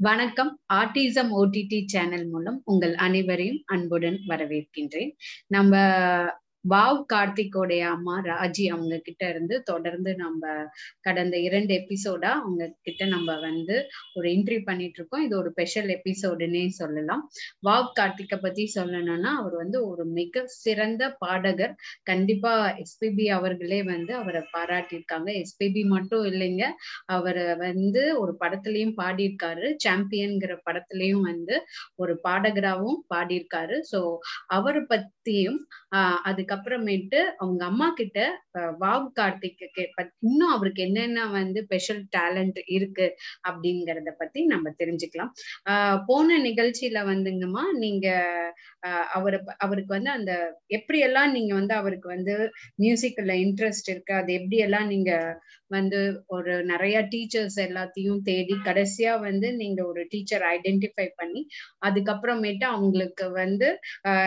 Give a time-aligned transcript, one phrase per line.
[0.00, 0.50] வணக்கம்.
[0.72, 5.10] Autism OTT channel மூலம் உங்கள் அனைவரையும் அன்புடன் வரவேற்கின்றேன்.
[5.46, 5.72] நம்ம
[6.64, 10.42] வாவ் கார்த்திகோடைய அம்மா ராஜி அவங்க கிட்ட இருந்து தொடர்ந்து நம்ம
[11.00, 13.76] கடந்த இரண்டு எபிசோடா அவங்க கிட்ட நம்ம வந்து
[14.16, 17.22] ஒரு என்ட்ரி பண்ணிட்டு இருக்கோம் இது ஒரு ஸ்பெஷல் எபிசோடுன்னே சொல்லலாம்.
[17.62, 21.74] வாவ் கார்த்திகை பத்தி சொல்லணும்னா அவர் வந்து ஒரு மிக சிறந்த பாடகர்.
[22.04, 22.52] கண்டிப்பா
[22.84, 25.28] எஸ்பிபி அவர்களே வந்து அவரை பாராட்டியிருக்காங்க.
[25.42, 26.64] எஸ்பிபி மட்டும் இல்லைங்க
[27.16, 29.66] அவரை வந்து ஒரு படத்துலயும் பாடியிருக்காரு.
[29.86, 31.54] சாம்பியன்கிற படத்துலயும் வந்து
[32.02, 33.76] ஒரு பாடகராகவும் பாடியிருக்காரு.
[33.92, 34.00] ஸோ
[34.56, 35.60] அவரை பத்தியும்
[36.28, 38.18] அதுக்கு அதுக்கப்புறமேட்டு அவங்க அம்மா கிட்ட
[38.80, 39.84] வாவ் கார்த்திக்கு
[40.20, 43.06] இன்னும் அவருக்கு என்னென்ன வந்து ஸ்பெஷல் டேலண்ட் இருக்கு
[43.48, 45.32] அப்படிங்கறத பத்தி நம்ம தெரிஞ்சுக்கலாம்.
[45.70, 48.06] ஆஹ் போன நிகழ்ச்சியில வந்துங்கம்மா நீங்க
[49.12, 50.32] அவரை அவருக்கு வந்து அந்த
[50.76, 52.34] எப்படியெல்லாம் நீங்க வந்து அவருக்கு வந்து
[52.82, 55.12] மியூசிக்ல இன்ட்ரெஸ்ட் இருக்கு அது எப்படியெல்லாம் நீங்க
[55.70, 61.42] வந்து ஒரு நிறைய டீச்சர்ஸ் எல்லாத்தையும் தேடி கடைசியா வந்து நீங்க ஒரு டீச்சர் ஐடென்டிஃபை பண்ணி
[61.86, 63.68] அதுக்கப்புறமேட்டு அவங்களுக்கு வந்து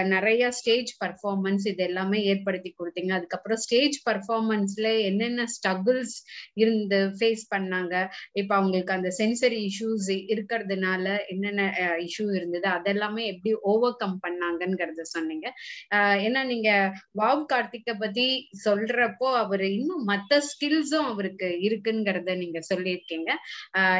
[0.07, 3.11] நிறைய ஸ்டேஜ் பர்ஃபார்மன்ஸ் இது எல்லாமே ஏற்படுத்தி கொடுத்தீங்க.
[3.11, 6.15] அதுக்கப்புறம் ஸ்டேஜ் பர்ஃபார்மன்ஸ்ல என்னென்ன ஸ்ட்ரகிள்ஸ்
[6.53, 7.93] இருந்து ஃபேஸ் பண்ணாங்க?
[8.33, 11.63] இப்ப அவங்களுக்கு அந்த சென்சரி இஷ்யூஸ் இருக்கிறதுனால என்னென்ன
[12.07, 12.67] இஷ்யூ இருந்தது?
[12.69, 15.47] அதெல்லாமே எப்படி ஓவர் கம் பண்ணாங்கங்கிறத சொன்னீங்க.
[16.25, 16.69] ஏன்னா நீங்க
[17.13, 18.27] பாப் கார்த்திகை பத்தி
[18.65, 23.29] சொல்றப்போ அவர் இன்னும் மத்த ஸ்கில்ஸும் அவருக்கு இருக்குங்கிறத நீங்க சொல்லியிருக்கீங்க.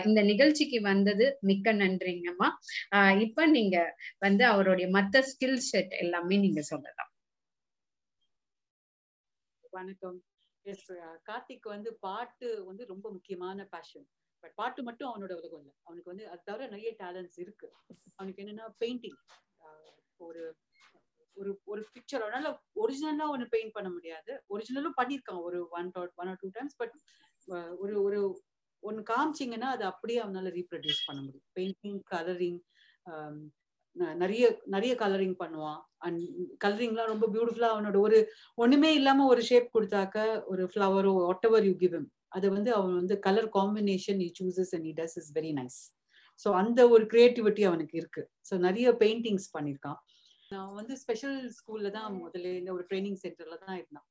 [0.06, 2.50] இந்த நிகழ்ச்சிக்கு வந்தது மிக்க நன்றிங்கம்மா.
[2.96, 3.78] ஆஹ் இப்ப நீங்க
[4.20, 7.12] வந்து அவருடைய மத்த ஸ்கில் செட் எல்லாமே நீங்க சொல்லலாம்.
[9.78, 10.18] வணக்கம்.
[10.66, 10.86] எஸ்
[11.28, 14.06] கார்த்திக் வந்து பாட்டு வந்து ரொம்ப முக்கியமான பேஷன்
[14.44, 15.74] பட் பாட்டு மட்டும் அவனோட உலகம் இல்லை.
[15.88, 17.68] அவனுக்கு வந்து அது தவிர நிறைய டேலண்ட்ஸ் இருக்கு.
[18.16, 19.20] அவனுக்கு என்னன்னா பெயிண்டிங்
[20.28, 20.44] ஒரு
[21.38, 22.52] ஒரு ஒரு பிக்சர் அதனால
[22.84, 24.32] ஒரிஜினலா ஒன்று பெயிண்ட் பண்ண முடியாது.
[24.54, 25.42] ஒரிஜினலும் பண்ணியிருக்கான்.
[25.48, 26.96] ஒரு one one or two times but
[27.84, 28.22] ஒரு ஒரு
[28.84, 31.48] ஒன்று காமிச்சிங்கன்னா அது அப்படியே அவனால ரீப்ரொடியூஸ் பண்ண முடியும்.
[31.60, 32.60] பெயிண்டிங் கலரிங்
[34.16, 35.80] நிறைய நிறைய கலரிங் பண்ணுவான்.
[35.98, 36.22] அண்ட்
[36.66, 38.18] கலரிங்லாம் ரொம்ப பியூட்டிஃபுல்லா அவனோட ஒரு
[38.56, 41.96] ஒண்ணுமே இல்லாம ஒரு ஷேப் கொடுத்தாக்க ஒரு ஃப்ளவரோ வாட் எவர் யூ கிவ்
[42.28, 45.80] அதை வந்து அவன் வந்து colour combination he chooses and he does is very nice
[46.46, 48.24] so அந்த ஒரு கிரியேட்டிவிட்டி அவனுக்கு இருக்கு.
[48.50, 50.00] ஸோ நிறைய பெயிண்டிங்ஸ் பண்ணியிருக்கான்
[50.52, 54.08] நான் வந்து ஸ்பெஷல் ஸ்கூல்ல தான் முதல்ல இந்த ஒரு ட்ரைனிங் சென்டர்ல தான் இருந்தான்.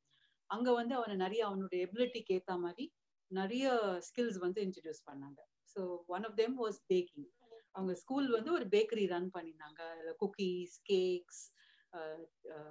[0.50, 2.86] அங்க வந்து அவனை நிறைய அவனுடைய எபிலிட்டிக்கு ஏத்த மாதிரி
[3.30, 3.66] நிறைய
[4.08, 5.38] ஸ்கில்ஸ் வந்து இன்ட்ரடியூஸ் பண்ணாங்க.
[5.76, 7.28] So one of them was baking
[7.76, 9.82] அவங்க ஸ்கூல் வந்து ஒரு பேக்கரி ரன் பண்ணியிருந்தாங்க
[10.20, 11.42] cookies cakes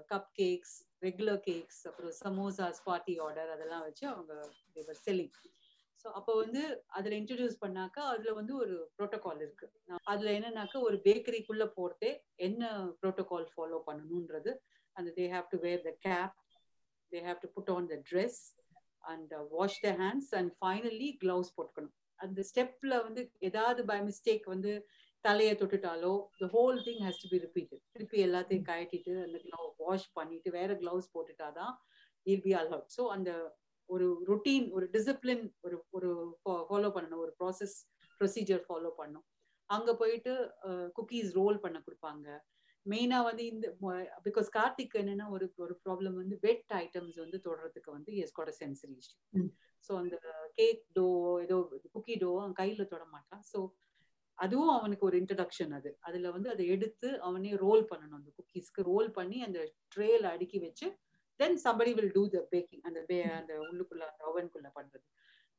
[0.40, 4.34] cupcakes regular cakes அப்புறம் சமோசாஸ் பார்ட்டி ஆர்டர் அதெல்லாம் வச்சு அவங்க
[5.06, 5.36] செல்லிங்
[6.06, 9.68] ஸோ அப்போ வந்து அதில் இன்ட்ரடியூஸ் பண்ணாக்கா அதில் வந்து ஒரு ப்ரோட்டோகால் இருக்கு.
[10.06, 12.64] அதில் என்னன்னாக்கா ஒரு பேக்கரிக்குள்ளே போகிறதே என்ன
[13.02, 14.52] ப்ரோட்டோகால் ஃபாலோ பண்ணணுன்றது
[14.96, 16.36] அந்த they have to wear the cap
[17.12, 18.40] they have to put on the dress
[19.04, 21.96] and wash the hands and finally gloves போட்டுக்கணும்.
[22.20, 24.72] அந்த ஸ்டெப்ல வந்து ஏதாவது பை மிஸ்டேக் வந்து
[25.26, 30.10] தலையை தொட்டுட்டாலோ the whole thing has to be repeated திருப்பி எல்லாத்தையும் கழட்டிட்டு அந்த க்ளவ் வாஷ்
[30.14, 31.74] பண்ணிட்டு வேற க்ளவுஸ் போட்டுட்டாதான்
[32.26, 33.32] இல் பி அலவுட் ஸோ அந்த
[33.90, 36.10] ஒரு ரொட்டீன் ஒரு டிசிப்ளின் ஒரு ஒரு
[36.70, 37.76] ஃபாலோ பண்ணணும் ஒரு ப்ராசஸ்
[38.22, 39.26] ப்ரொசீஜர் ஃபாலோ பண்ணும்
[39.70, 40.34] அங்க போயிட்டு
[40.96, 42.28] குக்கீஸ் ரோல் பண்ண கொடுப்பாங்க.
[42.86, 43.68] மெயினா வந்து இந்த
[44.26, 48.96] பிகாஸ் கார்த்திக் என்னன்னா ஒரு ஒரு ப்ராப்ளம் வந்து வெட் ஐட்டம்ஸ் வந்து தொடறதுக்கு வந்து எஸ் கோட சென்சரி
[48.96, 49.18] இஷ்யூ
[49.86, 50.16] ஸோ அந்த
[50.56, 51.06] கேக் டோ
[51.42, 51.58] ஏதோ
[51.96, 53.60] குக்கி டோ அவன் கையில தொட மாட்டான் ஸோ
[54.38, 55.90] அதுவும் அவனுக்கு ஒரு இன்ட்ரடக்ஷன் அது.
[56.02, 59.60] அதுல வந்து அதை எடுத்து அவனே ரோல் பண்ணணும் அந்த குக்கீஸ்க்கு ரோல் பண்ணி அந்த
[59.94, 60.88] ட்ரேல அடுக்கி வச்சு
[61.40, 65.06] then somebody will do the baking அந்த பே அந்த உள்ளுக்குள்ள அந்த ஓவனுக்குள்ள பண்றது.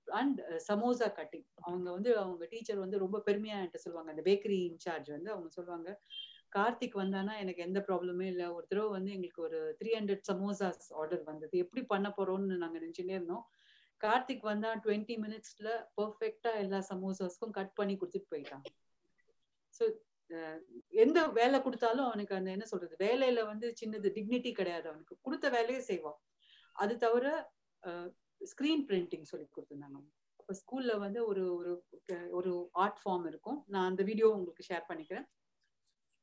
[0.09, 0.39] அண்ட்
[0.69, 4.11] சமோசா கட்டிங் அவங்க வந்து அவங்க டீச்சர் வந்து ரொம்ப பெருமையா என்கிட்ட சொல்லுவாங்க.
[4.11, 5.89] அந்த பேக்கரி இன்சார்ஜ் வந்து அவங்க சொல்லுவாங்க
[6.51, 8.47] கார்த்திக் வந்தானா எனக்கு எந்த ப்ராப்ளமே இல்லை.
[8.49, 11.55] ஒரு தடவை வந்து எங்களுக்கு ஒரு த்ரீ ஹண்ட்ரட் சமோசாஸ் ஆர்டர் வந்தது.
[11.65, 13.45] எப்படி பண்ண போறோம்னு நாங்க நினைச்சுட்டே இருந்தோம்.
[14.01, 15.69] கார்த்திக் வந்தா டுவெண்ட்டி மினிட்ஸ்ல
[15.99, 18.65] பர்ஃபெக்டா எல்லா சமோசாஸ்க்கும் கட் பண்ணி கொடுத்துட்டு போயிட்டான்.
[19.77, 19.85] ஸோ
[21.05, 25.15] எந்த வேலை கொடுத்தாலும் அவனுக்கு அந்த என்ன சொல்றது வேலையில வந்து சின்னது டிக்னிட்டி கிடையாது அவனுக்கு.
[25.27, 26.19] கொடுத்த வேலையை செய்வான்.
[26.77, 27.27] அது தவிர
[28.41, 30.01] ஸ்கிரீன் பிரிண்டிங் சொல்லி கொடுத்துருந்தாங்க.
[30.41, 31.73] இப்போ ஸ்கூல்ல வந்து ஒரு ஒரு
[32.39, 33.59] ஒரு ஆர்ட் ஃபார்ம் இருக்கும்.
[33.73, 35.27] நான் அந்த வீடியோ உங்களுக்கு ஷேர் பண்ணிக்கிறேன்.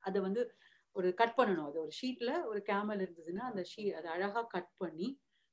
[0.03, 0.41] அதை வந்து
[0.95, 1.67] ஒரு கட் பண்ணணும்.
[1.69, 5.07] அது ஒரு ஷீட்ல ஒரு கேமல் இருந்ததுன்னா அந்த ஷீ அதை அழகா கட் பண்ணி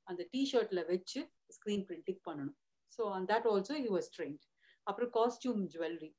[0.07, 1.19] அந்த டிஷர்ட்ல வச்சு
[1.57, 2.57] ஸ்கிரீன் பிரிண்டிங் பண்ணணும்.
[2.97, 4.45] So and that also you was trained
[4.87, 6.11] அப்புறம் காஸ்டியூம் ஜுவல்லரி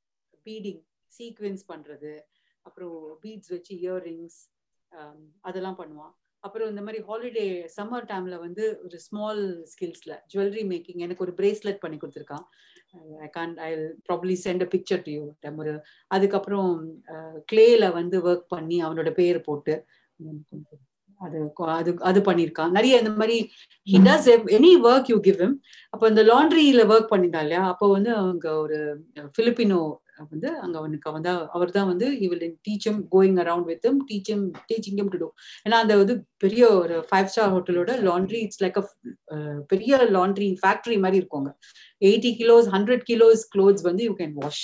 [0.46, 0.82] பீடிங்
[1.12, 2.12] சீக்வென்ஸ் பண்ணுறது
[2.66, 4.40] அப்புறம் பீட்ஸ் வச்சு இயர்ரிங்ஸ்
[4.92, 6.12] um, அதெல்லாம் பண்ணுவான்.
[6.44, 7.44] அப்புறம் இந்த மாதிரி ஹாலிடே
[7.76, 9.42] சம்மர் டைம்ல வந்து ஒரு ஸ்மால்
[9.72, 12.46] ஸ்கில்ஸ்ல ஜுவல்லரி மேக்கிங் எனக்கு ஒரு பிரேஸ்லெட் பண்ணி கொடுத்துருக்கான்.
[13.26, 13.70] I can I
[14.08, 15.22] probably sent a picture to you
[15.64, 15.74] ஒரு
[16.10, 16.72] அதுக்கப்புறம்
[17.14, 19.76] uh, கிளேல வந்து ஒர்க் பண்ணி அவனோட பேர் போட்டு
[21.22, 21.38] அது
[21.74, 23.36] அது அது பண்ணியிருக்கான் நிறைய இந்த மாதிரி
[23.86, 25.56] he does any work you give him
[25.94, 27.64] அப்போ இந்த லாண்ட்ரியில ஒர்க் பண்ணியிருந்தா இல்லையா?
[27.72, 28.78] அப்போ வந்து அவங்க ஒரு
[29.36, 29.80] பிலிப்பினோ
[30.24, 34.98] வந்து அங்க அவனுக்கு அவன் தான் அவர் தான் வந்து இவள் teach him going around with teach him teaching
[35.06, 35.28] to do
[35.64, 36.14] ஏன்னா அந்த வந்து
[36.44, 38.84] பெரிய ஒரு ஃபைவ் ஸ்டார் ஹோட்டலோட லாண்ட்ரி இட்ஸ் லைக் அ
[39.72, 41.52] பெரிய லாண்ட்ரி ஃபேக்டரி மாதிரி இருக்குங்க
[42.02, 44.62] eighty kilos hundred kilos clothes வந்து யூ கேன் வாஷ்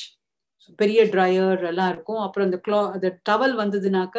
[0.78, 2.20] பெரிய ட்ரையர் எல்லாம் இருக்கும்.
[2.24, 4.16] அப்புறம் அந்த க்ளா அந்த டவல் வந்ததுனாக்க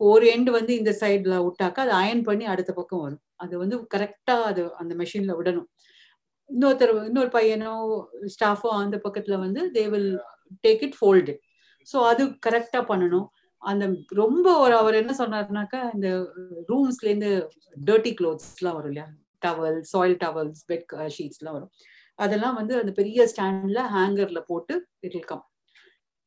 [0.00, 3.22] ஒரு எண்டு வந்து இந்த சைடில் விட்டாக்கா அது அயன் பண்ணி அடுத்த பக்கம் வரும்.
[3.36, 5.68] அது வந்து கரெக்டா அது அந்த மெஷின்ல விடணும்.
[6.50, 7.72] இன்னொருத்தர் இன்னொரு பையனோ
[8.34, 10.10] ஸ்டாஃபோ அந்த பக்கத்துல வந்து they will
[10.64, 11.34] take it fold
[11.88, 13.26] so அது கரெக்டா பண்ணணும்.
[13.62, 13.84] அந்த
[14.14, 16.08] ரொம்ப ஒரு அவர் என்ன சொன்னார்னாக்கா இந்த
[16.70, 17.30] ரூம்ஸ்ல இருந்து
[17.88, 19.06] டர்ட்டி க்ளோத்ஸ்லாம் வரும் இல்லையா?
[19.42, 20.86] டவல் சாயில் டவல்ஸ் பெட்
[21.16, 21.72] ஷீட்ஸ்லாம் வரும்.
[22.18, 24.74] அதெல்லாம் வந்து அந்த பெரிய ஸ்டாண்ட்ல ஹேங்கர்ல போட்டு
[25.06, 25.44] இட் கம்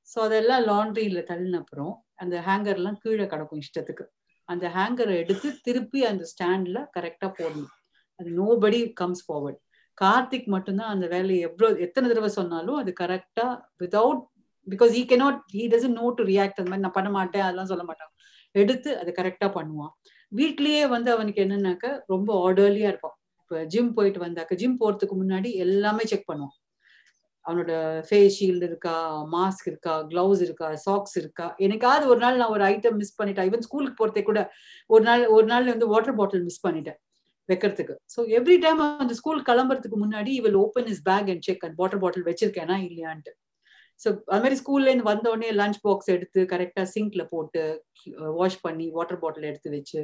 [0.10, 1.92] ஸோ அதெல்லாம் லாண்ட்ரியில் தள்ளின அப்புறம்
[2.22, 4.06] அந்த ஹேங்கர்லாம் கீழே கிடக்கும் இஷ்டத்துக்கு.
[4.50, 7.72] அந்த ஹேங்கரை எடுத்து திருப்பி அந்த ஸ்டாண்ட்ல கரெக்டா போடணும்.
[8.20, 9.60] அது நோபடி கம்ஸ் ஃபார்வர்ட்
[9.98, 13.46] கார்த்திக் மட்டும்தான் அந்த வேலையை எவ்வளோ எத்தனை தடவை சொன்னாலும் அது கரெக்டா
[13.84, 14.22] without
[14.68, 17.84] because he cannot he doesn't know to react அந்த மாதிரி நான் பண்ண மாட்டேன் அதெல்லாம் சொல்ல
[17.90, 18.12] மாட்டான்.
[18.56, 19.92] எடுத்து அதை கரெக்டா பண்ணுவான்.
[20.32, 23.16] வீட்லயே வந்து அவனுக்கு என்னன்னாக்க ரொம்ப ஆர்டர்லியா இருப்பான்.
[23.42, 26.56] இப்போ ஜிம் போயிட்டு வந்தாக்க ஜிம் போறதுக்கு முன்னாடி எல்லாமே செக் பண்ணுவான்.
[27.46, 27.72] அவனோட
[28.08, 28.96] ஃபேஸ் ஷீல்டு இருக்கா
[29.36, 31.48] மாஸ்க் இருக்கா கிளவுஸ் இருக்கா சாக்ஸ் இருக்கா?
[31.66, 33.48] எனக்காவது ஒரு நாள் நான் ஒரு ஐட்டம் மிஸ் பண்ணிட்டேன்.
[33.50, 34.42] ஈவன் ஸ்கூலுக்கு போறதே கூட
[34.90, 37.00] ஒரு நாள் ஒரு நாள் வந்து வாட்டர் பாட்டில் மிஸ் பண்ணிட்டேன்
[37.50, 37.96] வைக்கிறதுக்கு.
[38.14, 42.02] ஸோ எவ்ரி டைம் அந்த ஸ்கூல் கிளம்புறதுக்கு முன்னாடி இவள் open his bag and check and water
[42.04, 43.34] bottle வச்சிருக்கேனா இல்லையான்ட்டு.
[44.02, 47.64] ஸோ அது மாதிரி ஸ்கூல்லேருந்து வந்த உடனே லஞ்ச் பாக்ஸ் எடுத்து கரெக்டாக சிங்க்ல போட்டு
[48.40, 50.00] வாஷ் பண்ணி வாட்டர் பாட்டில் எடுத்து வச்சு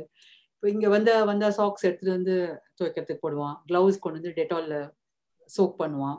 [0.54, 2.36] இப்போ இங்கே வந்த வந்தா சாக்ஸ் எடுத்துட்டு வந்து
[2.78, 3.56] துவைக்கிறதுக்கு போடுவான்.
[3.70, 4.78] கிளவுஸ் கொண்டு வந்து டெட்டாலில்
[5.56, 6.18] சோக் பண்ணுவான்.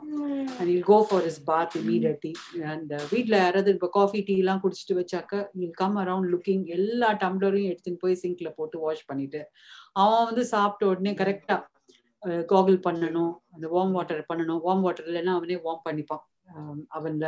[0.57, 2.31] And he'll go for his bath immediately
[2.73, 7.71] அந்த வீட்டில் யாராவது இப்போ காஃபி டீ எல்லாம் குடிச்சிட்டு வச்சாக்க இல் கம் அரவுண்ட் லுக்கிங் எல்லா டம்ளரையும்
[7.71, 9.41] எடுத்துன்னு போய் சிங்க்ல போட்டு வாஷ் பண்ணிட்டு
[10.03, 11.57] அவன் வந்து சாப்பிட்ட உடனே கரெக்டா
[12.51, 14.61] காகிள் பண்ணணும் அந்த வார்ம் வாட்டர் பண்ணணும்.
[14.65, 16.23] வார்ம் வாட்டர் இல்லைன்னா அவனே வார்ம் பண்ணிப்பான்.
[16.97, 17.25] அவன்ல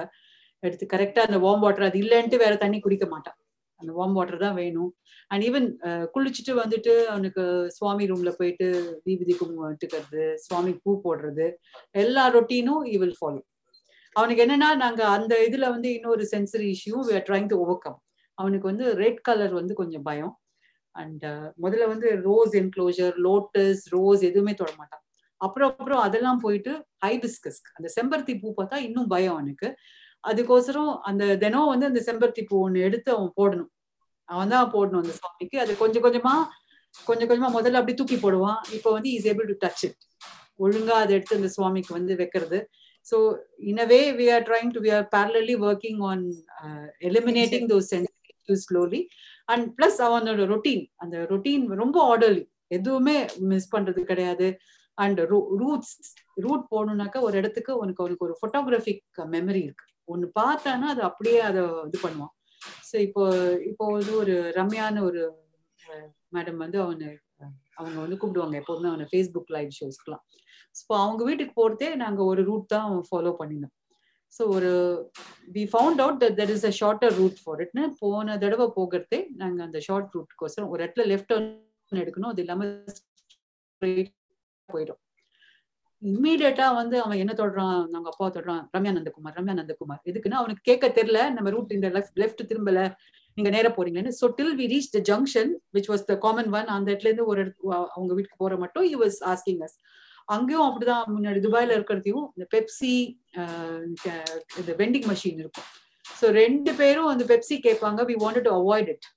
[0.63, 3.37] எடுத்து கரெக்டா அந்த வார்ம் வாட்டர் அது இல்லைன்ட்டு வேற தண்ணி குடிக்க மாட்டான்.
[3.81, 4.91] அந்த வார்ம் வாட்டர் தான் வேணும்.
[5.31, 7.43] அண்ட் ஈவன் uh, குளிச்சுட்டு வந்துட்டு அவனுக்கு
[7.77, 8.67] சுவாமி ரூம்ல போயிட்டு
[9.05, 11.47] தீபதி கும்பிட்டுக்கிறது சுவாமி பூ போடுறது
[12.03, 13.41] எல்லா ரொட்டீனும் ஈ வில் ஃபாலோ
[14.15, 17.99] அவனுக்கு என்னன்னா நாங்க அந்த இதுல வந்து இன்னொரு sensory issue we are trying to overcome
[18.37, 20.33] அவனுக்கு வந்து ரெட் கலர் வந்து கொஞ்சம் பயம்.
[20.95, 25.03] அண்ட் uh, முதல்ல வந்து ரோஸ் என்க்ளோஜர் லோட்டஸ் ரோஸ் எதுவுமே தொட மாட்டான்.
[25.41, 26.71] அப்புறம் அப்புறம் அதெல்லாம் போயிட்டு
[27.05, 29.67] ஹைபிஸ்கஸ் அந்த செம்பருத்தி பூ பார்த்தா இன்னும் பயம் அவனுக்கு.
[30.23, 33.71] அதுக்கோசரம் அந்த தினம் வந்து அந்த செம்பருத்தி பூ ஒண்ணு எடுத்து அவன் போடணும்.
[34.29, 36.35] அவன் தான் போடணும் அந்த சுவாமிக்கு அது கொஞ்சம் கொஞ்சமா
[37.07, 38.59] கொஞ்சம் கொஞ்சமா முதல்ல அப்படி தூக்கி போடுவான்.
[38.77, 39.99] இப்போ வந்து is able to touch it
[40.63, 42.59] ஒழுங்கா அதை எடுத்து அந்த சுவாமிக்கு வந்து வைக்கிறது.
[43.07, 43.17] So
[43.69, 46.23] in a way we are trying to we are parallelly working on
[47.09, 49.01] eliminating those sensitive slowly
[49.53, 52.43] and plus அவனோட ரொட்டீன் அந்த ரொட்டீன் ரொம்ப ஆர்டர்லி
[52.77, 53.15] எதுவுமே
[53.51, 54.49] மிஸ் பண்றது கிடையாது.
[54.97, 55.19] அண்ட்
[55.61, 55.93] ரூட்ஸ்
[56.45, 59.85] ரூட் போகணும்னாக்கா ஒரு இடத்துக்கு உனக்கு அவனுக்கு ஒரு ஃபோட்டோகிராஃபிக் மெமரி இருக்கு.
[60.13, 62.33] ஒன்னு பார்த்தானா அது அப்படியே அதை இது பண்ணுவான்.
[62.89, 63.23] ஸோ இப்போ
[63.71, 65.21] இப்போ வந்து ஒரு ரம்யான்னு ஒரு
[66.35, 67.09] மேடம் வந்து அவனை
[67.79, 70.23] அவங்க வந்து கூப்பிடுவாங்க எப்போதுமே அவனை ஃபேஸ்புக் லைவ் ஷோஸ்க்குலாம்
[70.79, 73.73] ஸோ அவங்க வீட்டுக்கு போகிறதே நாங்கள் ஒரு ரூட் தான் ஃபாலோ பண்ணினோம்.
[74.33, 74.69] ஸோ ஒரு
[75.55, 79.65] we found out that there is a shorter route for இட்னு போன தடவை போகிறதே நாங்கள்
[79.67, 81.33] அந்த ஷார்ட் ரூட்கோசரம் ஒரு இடத்துல லெஃப்ட்
[82.03, 82.71] எடுக்கணும் அது இல்லாமல்
[84.71, 85.01] போயிடும்.
[86.01, 87.81] இம்மீடியட்டா வந்து அவன் என்ன தொடுறான்?
[87.93, 88.61] நாங்க அப்பா தொடுறான்.
[88.75, 91.19] ரம்யா நந்தகுமார் ரம்யா நந்தகுமார் எதுக்குன்னா அவனுக்கு கேட்க தெரியல.
[91.35, 92.81] நம்ம ரூட் இந்த லெஃப்ட் லெஃப்ட் திரும்பல.
[93.37, 96.87] நீங்க நேர போறீங்கன்னு so till we reach the junction which was the common one அந்த
[96.91, 99.77] இடத்துல இருந்து ஒரு இடத்து அவங்க வீட்டுக்கு போற மட்டும் யூ வாஸ் ஆஸ்கிங் அஸ்
[100.35, 102.91] அங்கேயும் அப்படிதான் முன்னாடி துபாயில இருக்கிறதையும் இந்த பெப்சி
[104.59, 105.69] இந்த வெண்டிங் மெஷின் இருக்கும்.
[106.19, 108.01] ஸோ ரெண்டு பேரும் அந்த பெப்சி கேட்பாங்க.
[108.09, 109.07] We want to avoid it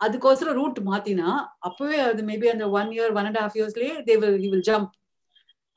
[0.00, 1.28] அதுக்கோசரம் ரூட் மாத்தினா
[1.68, 4.92] அப்பவே அது மேபி அந்த one year one and half இயர்ஸ்லயே they will will jump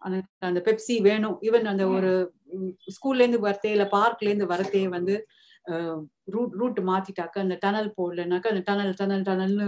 [0.01, 0.17] அந்த
[0.49, 1.37] அந்த பெப்சி வேணும்.
[1.47, 2.11] ஈவன் அந்த ஒரு
[2.95, 5.15] ஸ்கூல்ல இருந்து வரத்தே இல்ல பார்க்ல இருந்து வரத்தே வந்து
[6.35, 9.67] ரூட் ரூட் மாத்திட்டாக்க அந்த டனல் போடலனாக்க அந்த டனல் டனல் டனல்னு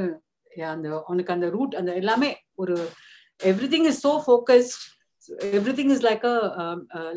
[0.73, 2.29] அந்த அவனுக்கு அந்த ரூட் அந்த எல்லாமே
[2.63, 2.75] ஒரு
[3.73, 4.81] everything is so focused
[5.79, 6.25] everything is like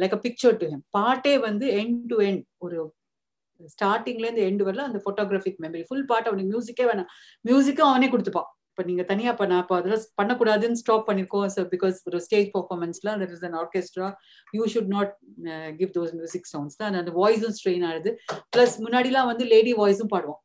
[0.03, 2.79] like a picture to him பாட்டே வந்து எண்ட் டு எண்ட் ஒரு
[3.75, 7.11] ஸ்டார்டிங்ல இருந்து எண்டு வரல அந்த போட்டோகிராஃபிக் மெமரி ஃபுல் பாட்டு அவனுக்கு மியூசிக்கே வேணாம்.
[7.45, 8.49] மியூசிக்கும் அவனே கொடுத்துப்பான்.
[8.75, 13.33] இப்போ நீங்க தனியா பண்ண அப்போ அதெல்லாம் பண்ணக்கூடாதுன்னு ஸ்டாப் பண்ணிருக்கோம் ஸோ பிகாஸ் ஒரு stage பர்ஃபார்மன்ஸ்ல that
[13.37, 14.07] is an orchestra
[14.57, 15.13] you should not
[15.79, 18.11] give those music sounds தான் அந்த வாய்ஸும் ஸ்ட்ரெயின் ஆகுது.
[18.55, 20.41] பிளஸ் முன்னாடிலாம் வந்து லேடி வாய்ஸும் பாடுவோம்.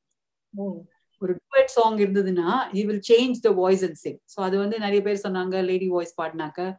[1.22, 5.02] ஒரு டூயட் சாங் இருந்ததுன்னா he will change the voice and sing so அது வந்து நிறைய
[5.08, 6.70] பேர் சொன்னாங்க லேடி வாய்ஸ் பாடினாக்க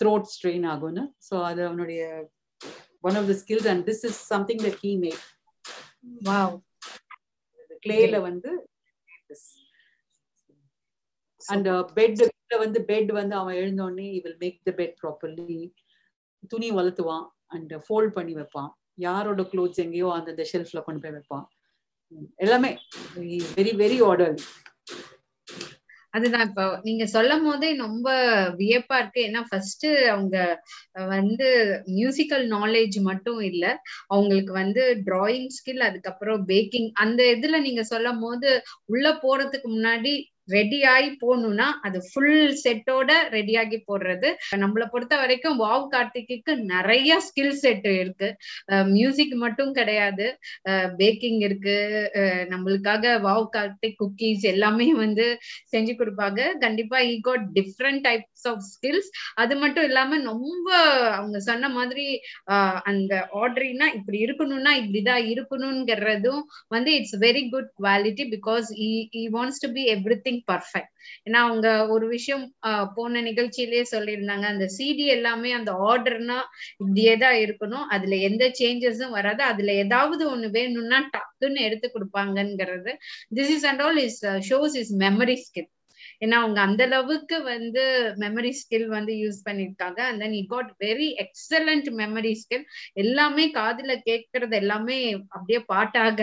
[0.00, 1.04] த்ரோட் ஸ்ட்ரெயின் ஆகும்னு.
[1.28, 2.02] ஸோ அது அவனுடைய
[3.08, 4.92] one of the skills and this is something that he
[6.30, 6.54] was
[7.86, 8.50] கிளேல வந்து
[11.48, 12.22] அண்ட் பெட்
[12.58, 15.60] வந்து பெட் வந்து அவன் எழுந்தோடனே will make the bed properly
[16.48, 18.70] துணி வளர்த்துவான் அண்ட் ஃபோல்ட் பண்ணி வைப்பான்.
[18.98, 21.44] யாரோட க்ளோத்ஸ் எங்கேயோ அந்தந்த ஷெல்ஃப்ல கொண்டு போய் வைப்பான்.
[22.36, 22.70] எல்லாமே
[23.56, 24.36] வெரி வெரி ஆர்டர்
[26.14, 28.08] அதுதான் இப்போ நீங்க சொல்லும் போதே ரொம்ப
[28.58, 29.20] வியப்பா இருக்கு.
[29.20, 30.36] ஏன்னா ஃபர்ஸ்ட் அவங்க
[31.08, 31.46] வந்து
[31.88, 33.64] மியூசிக்கல் நாலேஜ் மட்டும் இல்ல
[34.06, 38.50] அவங்களுக்கு வந்து டிராயிங் ஸ்கில் அதுக்கப்புறம் பேக்கிங் அந்த இதுல நீங்க சொல்லும் போது
[38.84, 40.12] உள்ள போறதுக்கு முன்னாடி
[40.48, 44.28] ரெடி ஆகி போகணும்னா அது ஃபுல் செட்டோட ரெடி ஆகி போடுறது.
[44.62, 48.28] நம்மளை பொறுத்த வரைக்கும் வாவ் கார்த்திக்கு நிறைய ஸ்கில் செட் இருக்கு.
[48.96, 50.38] மியூசிக் மட்டும் கிடையாது.
[51.00, 51.76] பேக்கிங் இருக்கு.
[52.52, 55.38] நம்மளுக்காக வாவ் கார்த்திக் குக்கீஸ் எல்லாமே வந்து
[55.74, 56.58] செஞ்சு கொடுப்பாங்க.
[56.58, 60.68] கண்டிப்பா he got different types of skills அது மட்டும் இல்லாம ரொம்ப
[61.16, 62.20] அவங்க சொன்ன மாதிரி
[62.82, 69.72] அந்த ஆர்டரினா இப்படி இருக்கணும்னா இப்படிதான் இருக்கணும்ங்கிறதும் வந்து it's very good quality because he wants to
[69.72, 69.84] be
[70.32, 70.90] everything perfect
[71.26, 72.44] ஏன்னா அவங்க ஒரு விஷயம்
[72.94, 76.38] போன நிகழ்ச்சியிலேயே சொல்லியிருந்தாங்க அந்த சிடி எல்லாமே அந்த ஆர்டர்னா
[76.82, 77.86] இப்படியே தான் இருக்கணும்.
[77.94, 79.42] அதுல எந்த சேஞ்சஸும் வராது.
[79.50, 82.92] அதுல ஏதாவது ஒண்ணு வேணும்னா டக்குன்னு எடுத்து கொடுப்பாங்கங்கிறது.
[83.38, 84.20] This is and all his
[84.50, 85.70] shows his memory skill
[86.22, 87.82] ஏன்னா அவங்க அந்த அளவுக்கு வந்து
[88.18, 89.98] மெமரி ஸ்கில் வந்து யூஸ் பண்ணிருக்காங்க.
[90.00, 92.64] And then he got very excellent memory skill
[93.02, 94.98] எல்லாமே காதுல கேட்கறது எல்லாமே
[95.28, 96.20] அப்படியே பாட்டாக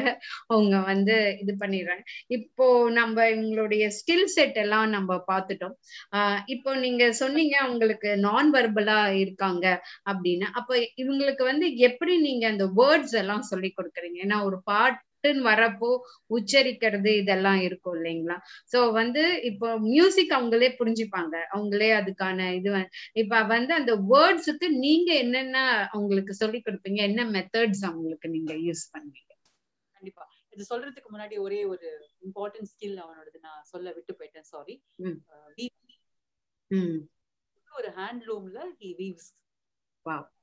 [0.48, 2.04] அவங்க வந்து இது பண்ணிடுறாங்க.
[2.38, 5.76] இப்போ நம்ம இவங்களுடைய ஸ்கில் செட் எல்லாம் நம்ம பார்த்துட்டோம்.
[6.16, 9.66] ஆஹ் இப்போ நீங்க சொன்னீங்க அவங்களுக்கு நான் வர்பலா இருக்காங்க
[10.10, 10.48] அப்படின்னு.
[10.54, 14.18] அப்ப இவங்களுக்கு வந்து எப்படி நீங்க அந்த வேர்ட்ஸ் எல்லாம் சொல்லி கொடுக்குறீங்க?
[14.26, 15.90] ஏன்னா ஒரு பாட் வரப்போ
[16.30, 18.38] உச்சரிக்கிறது இதெல்லாம் இருக்கும் இல்லைங்களா?
[18.74, 21.36] சோ வந்து இப்போ மியூசிக் அவங்களே புரிஞ்சுப்பாங்க.
[21.52, 22.72] அவங்களே அதுக்கான இது
[23.14, 25.58] இப்ப வந்து அந்த வேர்ட்ஸுக்கு நீங்க என்னென்ன
[25.92, 26.96] அவங்களுக்கு சொல்லி கொடுப்பீங்க?
[26.96, 29.34] என்ன மெத்தட்ஸ் அவங்களுக்கு நீங்க யூஸ் பண்ணுவீங்க?
[29.96, 30.24] கண்டிப்பா.
[30.52, 31.88] இது சொல்றதுக்கு முன்னாடி ஒரே ஒரு
[32.22, 34.50] இம்பார்ட்டன்ட் ஸ்கில் அவனோடது நான் சொல்ல விட்டு போயிட்டேன்.
[34.54, 34.76] சாரி
[37.72, 39.30] ஒரு ஹேண்ட்லூம்ல ஹி வீவ்ஸ்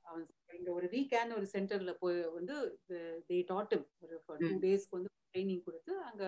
[0.03, 2.55] அவன் இங்க ஒரு வீக்கேண்ட் ஒரு சென்டர்ல போய் வந்து
[3.29, 6.23] தே டாட்டும் ஒரு டூ டேஸ்க்கு வந்து ட்ரைனிங் கொடுத்து அங்க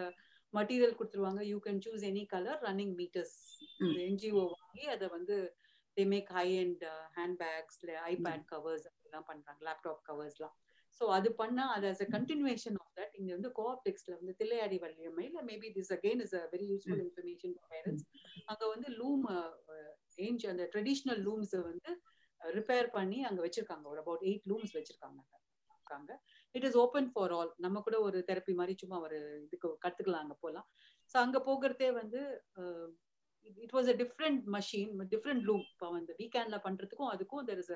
[0.54, 1.42] மட்டீரியல் கொடுத்துருவாங்க.
[1.52, 3.38] You can choose any colour running meters
[4.04, 5.36] NGO வாங்கி அதை வந்து
[5.98, 6.84] they make high and
[7.42, 9.62] handbags iPad covers அப்படிலாம் பண்றாங்க.
[9.68, 10.56] லேப்டாப் கவர்ஸ்லாம்
[11.02, 15.26] ஸோ அது பண்ணா அது as a continuation of that இங்க வந்து கோஆப்டெக்ஸ்ல வந்து தில்லையாடி வள்ளியம்மை
[15.28, 18.06] இல்லை maybe this again is a very useful information for parents
[18.46, 19.24] அங்க வந்து லூம்
[20.20, 21.92] ரேஞ்ச் அந்த ட்ரெடிஷ்னல் லூம்ஸ் வந்து
[22.54, 23.86] ரிப்பேர் பண்ணி அங்க வச்சிருக்காங்க.
[23.86, 25.22] ஒரு அபவுட் எயிட் லூம்ஸ் வச்சிருக்காங்க.
[26.56, 30.36] It is open for all நம்ம கூட ஒரு தெரப்பி மாதிரி சும்மா ஒரு இதுக்கு கத்துக்கலாம் அங்க
[30.44, 30.68] போகலாம்
[31.12, 32.20] ஸோ அங்க போகிறதே வந்து
[33.58, 37.74] it was a different machine different loom இப்போ அந்த வீக்கெண்ட்ல பண்றதுக்கும் அதுக்கும் தெர் இஸ்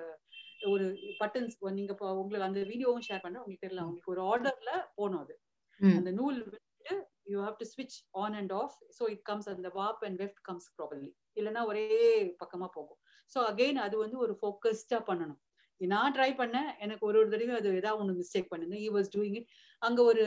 [0.71, 0.85] ஒரு
[1.19, 3.41] பட்டன்ஸ் நீங்க இப்போ உங்களுக்கு அந்த வீடியோவும் ஷேர் பண்றேன்.
[3.41, 3.85] உங்களுக்கு தெரியல.
[3.85, 5.35] உங்களுக்கு ஒரு ஆர்டர்ல போகணும் அது.
[5.81, 6.95] அந்த நூல் விட்டு
[7.31, 10.69] யூ ஹாவ் டு ஸ்விட்ச் on and off so it comes அந்த warp and weft comes
[10.77, 11.85] properly இல்லைன்னா ஒரே
[12.41, 12.99] பக்கமா போகும்.
[13.31, 15.41] ஸோ அகெயின் அது வந்து ஒரு ஃபோக்கஸ்டா பண்ணணும்.
[15.81, 16.67] நான் ட்ரை பண்ணேன்.
[16.83, 18.75] எனக்கு ஒரு ஒரு தடவையும் அது ஏதாவது ஒன்று மிஸ்டேக் பண்ணுங்க.
[18.85, 19.49] ஈ வாஸ் டூயிங் இட்
[19.81, 20.25] அங்க ஒரு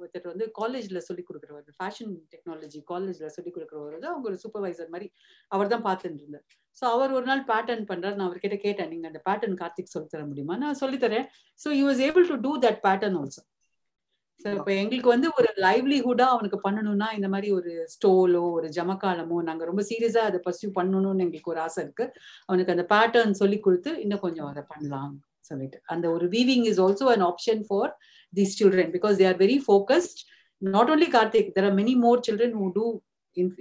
[0.00, 1.76] ஒருத்தர் வந்து காலேஜ்ல சொல்லி கொடுக்குறவர்.
[1.78, 5.08] ஃபேஷன் டெக்னாலஜி காலேஜ்ல சொல்லி கொடுக்குறவர் வந்து அவங்க ஒரு சூப்பர்வைசர் மாதிரி
[5.52, 6.44] அவர் தான் பார்த்துட்டு இருந்தார்.
[6.80, 10.24] ஸோ அவர் ஒரு நாள் பேட்டர்ன் பண்ணுறாரு நான் அவர்கிட்ட கேட்டேன் நீங்க அந்த பேட்டர்ன் கார்த்திக் சொல்லி தர
[10.32, 10.56] முடியுமா?
[10.64, 11.26] நான் சொல்லித்தரேன்
[11.60, 13.42] so you was able to do that pattern also
[14.40, 19.64] so இப்போ எங்களுக்கு வந்து ஒரு லைவ்லிஹுடா அவனுக்கு பண்ணணும்னா இந்த மாதிரி ஒரு ஸ்டோலோ ஒரு ஜமக்காலமோ நாங்க
[19.64, 22.04] ரொம்ப சீரியஸா அதை பர்சியூ பண்ணணும்னு எங்களுக்கு ஒரு ஆசை இருக்கு.
[22.48, 25.14] அவனுக்கு அந்த பேட்டர்ன் சொல்லி கொடுத்து இன்னும் கொஞ்சம் அதை பண்ணலாம்
[25.50, 25.78] சொல்லிட்டு.
[25.86, 27.90] அந்த ஒரு weaving is also an option for
[28.32, 30.20] these children because they are very focused
[30.62, 32.86] not only Karthik there are many more children who do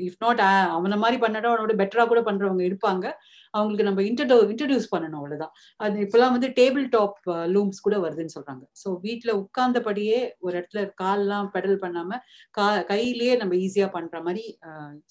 [0.07, 0.41] if not
[0.75, 3.05] அவனை மாதிரி பண்ணடா அவனோட பெட்டரா கூட பண்றவங்க இருப்பாங்க.
[3.53, 5.53] அவங்களுக்கு நம்ம இன்டர்டோ இன்ட்ரடியூஸ் பண்ணணும் அவ்வளவுதான்.
[5.79, 7.19] அது இப்பெல்லாம் வந்து டேபிள் டாப்
[7.53, 8.63] லூம்ஸ் கூட வருதுன்னு சொல்றாங்க.
[8.81, 12.19] ஸோ வீட்டுல உட்கார்ந்தபடியே ஒரு இடத்துல கால்லாம் பெடல் பண்ணாம
[12.57, 14.45] கா கையிலேயே நம்ம ஈஸியா பண்ற மாதிரி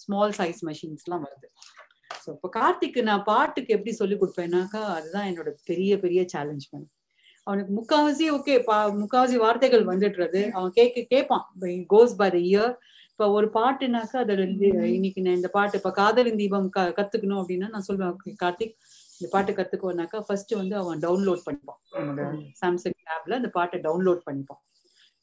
[0.04, 1.48] ஸ்மால் சைஸ் மெஷின்ஸ் எல்லாம் வருது.
[2.24, 6.88] ஸோ இப்போ கார்த்திக்கு நான் பாட்டுக்கு எப்படி சொல்லி கொடுப்பேன்னாக்கா அதுதான் என்னோட பெரிய பெரிய சேலஞ்ச் பண்ணு
[7.46, 10.40] அவனுக்கு முக்காவாசி ஓகே பா முக்காவாசி வார்த்தைகள் வந்துடுறது.
[10.56, 11.44] அவன் கேட்க கேட்பான்.
[11.92, 12.72] கோஸ் பை த இயர்
[13.18, 14.42] இப்ப ஒரு பாட்டுனாக்கா அதுல
[14.96, 18.74] இன்னைக்கு நான் இந்த பாட்டு இப்ப காதலின் தீபம் க கத்துக்கணும் அப்படின்னா நான் சொல்லுவேன் கார்த்திக்
[19.16, 21.78] இந்த பாட்டு கத்துக்கோனாக்கா ஃபர்ஸ்ட் வந்து அவன் டவுன்லோட் பண்ணிப்பான்.
[22.00, 22.26] என்னோட
[22.60, 24.60] சாம்சங் ஆப்ல அந்த பாட்டை டவுன்லோட் பண்ணிப்பான்.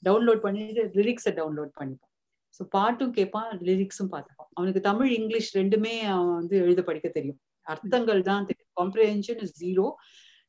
[0.03, 2.11] டவுன்லோட் பண்ணிட்டு லிரிக்ஸை டவுன்லோட் பண்ணிப்பான்.
[2.59, 4.51] ஸோ பாட்டும் கேட்பான் லிரிக்ஸும் பார்த்துப்பான்.
[4.57, 7.39] அவனுக்கு தமிழ் இங்கிலீஷ் ரெண்டுமே அவன் வந்து எழுத படிக்க தெரியும்.
[7.67, 8.73] அர்த்தங்கள் தான் தெரியும்.
[8.81, 9.87] காம்ப்ரிஹென்ஷன் இஸ் ஜீரோ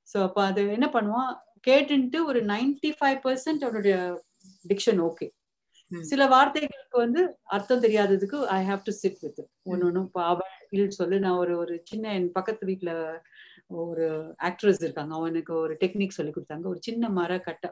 [0.09, 1.33] ஸோ அப்போ அது என்ன பண்ணுவான்?
[1.69, 3.97] கேட்டுன்ட்டு ஒரு நைன்டி ஃபைவ் பர்சன்ட் அவனுடைய
[4.65, 5.27] டிக்ஷன் ஓகே
[6.03, 11.21] சில வார்த்தைகளுக்கு வந்து அர்த்தம் தெரியாததுக்கு I have to sit with ஒன்னு ஒன்னும் அவள் சொல்லு.
[11.21, 12.93] நான் ஒரு ஒரு சின்ன என் பக்கத்து வீட்டுல
[13.67, 14.07] ஒரு
[14.43, 15.15] ஆக்ட்ரஸ் இருக்காங்க.
[15.15, 16.65] அவனுக்கு ஒரு டெக்னிக் சொல்லி கொடுத்தாங்க.
[16.65, 17.71] ஒரு சின்ன மர கட்டை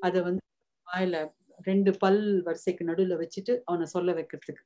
[0.00, 0.42] அத வந்து
[0.86, 1.16] வாயில
[1.60, 4.62] ரெண்டு பல் வரிசைக்கு நடுவுல வச்சுட்டு அவனை சொல்ல வைக்கிறதுக்கு.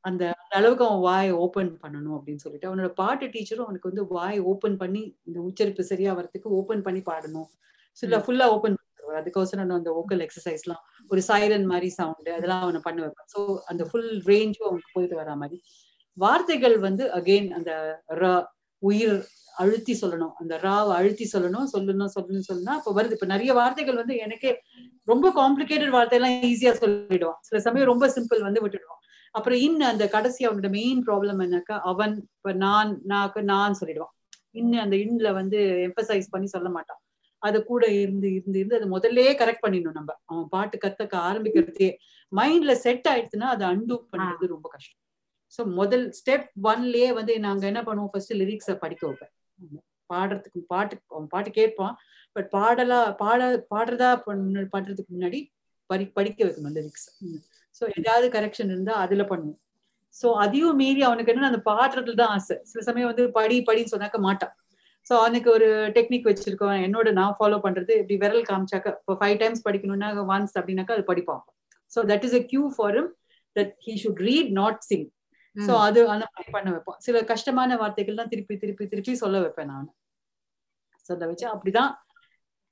[0.00, 4.38] அந்த அந்த அளவுக்கு அவன் வாய் ஓபன் பண்ணணும் அப்படின்னு சொல்லிட்டு அவனோட பாட்டு டீச்சரும் அவனுக்கு வந்து வாய்
[4.38, 7.50] ஓபன் பண்ணி இந்த உச்சரிப்பு சரியா வரதுக்கு ஓபன் பண்ணி பாடணும்.
[7.92, 8.46] சில ஃபுல்லா
[9.10, 13.28] ஓப்பன் அதுக்கோசரம் நான் அந்த ஓக்கல் எக்ஸசைஸ்லாம் ஒரு சைரன் மாதிரி சவுண்டு அதெல்லாம் அவனை பண்ண வைப்பேன்.
[13.34, 15.56] ஸோ அந்த ஃபுல் ரேஞ்சும் அவனுக்கு போயிட்டு வரா மாதிரி.
[16.18, 17.70] வார்த்தைகள் வந்து அகெயின் அந்த
[18.20, 18.24] ர
[18.82, 19.16] உயிர்
[19.56, 20.34] அழுத்தி சொல்லணும்.
[20.40, 21.66] அந்த ராவை அழுத்தி சொல்லணும்.
[21.72, 23.12] சொல்லணும் சொல்லணும் சொல்லணும் இப்போ வருது.
[23.12, 24.52] இப்ப நிறைய வார்த்தைகள் வந்து எனக்கே
[25.08, 27.40] ரொம்ப காம்ப்ளிகேட்டட் வார்த்தையெல்லாம் ஈஸியா சொல்லிடுவான்.
[27.40, 29.02] சில சமயம் ரொம்ப சிம்பிள் வந்து விட்டுடுவான்.
[29.34, 31.76] அப்புறம் இன்னும் அந்த கடைசி அவனோட மெயின் ப்ராப்ளம் என்னக்கா?
[31.84, 34.14] அவன் இப்ப நான் நாக்கு நான் சொல்லிடுவான்.
[34.52, 37.00] இன்னும் அந்த இன்ல வந்து எம்பசைஸ் பண்ணி சொல்ல மாட்டான்.
[37.42, 40.12] அது கூட இருந்து இருந்து இருந்து அது முதல்லயே கரெக்ட் பண்ணிடணும் நம்ம.
[40.26, 41.90] அவன் பாட்டு கத்தக்க ஆரம்பிக்கிறதே
[42.32, 44.98] மைண்ட்ல செட் ஆயிடுச்சுன்னா அதை அண்டூ பண்றது ரொம்ப கஷ்டம்.
[45.52, 48.12] ஸோ முதல் ஸ்டெப் ஒன்லயே வந்து நாங்க என்ன பண்ணுவோம்?
[48.12, 49.32] ஃபர்ஸ்ட் லிரிக்ஸை படிக்க வைப்பேன்.
[50.10, 51.94] பாடுறதுக்கு பாட்டு அவன் பாட்டு கேட்பான்.
[52.36, 53.40] பட் பாடலா பாட
[53.74, 55.40] பாடுறதா பண்ண பாடுறதுக்கு முன்னாடி
[55.90, 57.08] படி படிக்க வைக்கணும் லிரிக்ஸ்
[57.78, 59.58] ஸோ ஏதாவது கரெக்ஷன் இருந்தா அதுல பண்ணுவோம்.
[60.16, 62.56] ஸோ அதையும் மீறி அவனுக்கு என்ன அந்த பாடுறதுல தான் ஆசை.
[62.62, 64.54] சில சமயம் வந்து படி படின்னு சொன்னாக்க மாட்டான்.
[65.10, 66.76] ஸோ அவனுக்கு ஒரு டெக்னிக் வச்சிருக்கோம்.
[66.86, 71.40] என்னோட நான் ஃபாலோ பண்றது இப்படி விரல் காமிச்சாக்க இப்போ ஃபைவ் டைம்ஸ் படிக்கணும்னா ஒன்ஸ் அப்படின்னாக்கா அது படிப்பான்.
[71.92, 72.98] So that is a cue for
[73.56, 75.08] that he should read not sing
[75.56, 79.70] so அது அந்த மாதிரி பண்ண வைப்போம் சில கஷ்டமான வார்த்தைகள் தான் திருப்பி திருப்பி திருப்பி சொல்ல வைப்பேன்
[79.72, 79.88] நான்.
[81.10, 81.90] சொல்ல வச்சு அப்படிதான்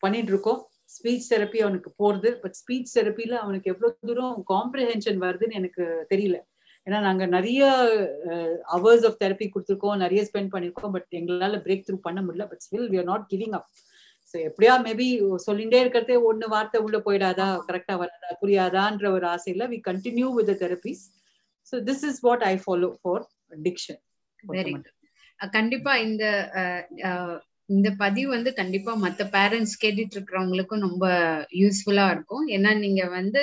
[0.02, 0.61] பண்ணிட்டு இருக்கோம்.
[0.88, 6.37] ஸ்பீச் தெரப்பி அவனுக்கு போறது பட் ஸ்பீச் தெரப்பில அவனுக்கு எவ்வளவு தூரம் காம்ப்ரிஹென்ஷன் வருதுன்னு எனக்கு தெரியல.
[6.88, 7.62] ஏன்னா நாங்க நிறைய
[8.76, 12.45] அவர்ஸ் ஆஃப் தெரப்பி கொடுத்துருக்கோம் நிறைய ஸ்பெண்ட் பண்ணிருக்கோம் பட் எங்களால பிரேக் த்ரூ பண்ண முடியல.
[12.50, 13.68] But still we are not giving up
[14.35, 15.09] so எப்படியா மேபி
[15.47, 21.04] சொல்லிட்டே இருக்கிறதே ஒன்னு வார்த்தை உள்ள போயிடாதா கரெக்டா வராதா புரியாதான்ற ஒரு ஆசையில we continue with therapies
[21.73, 23.25] so this is what I follow for
[23.62, 24.00] diction
[25.54, 26.25] கண்டிப்பா இந்த
[27.68, 31.06] இந்த பதிவு வந்து கண்டிப்பா மத்த பேரண்ட்ஸ் கேட்டுட்டு இருக்கிறவங்களுக்கும் ரொம்ப
[31.60, 32.44] யூஸ்ஃபுல்லா இருக்கும்.
[32.56, 33.42] ஏன்னா நீங்க வந்து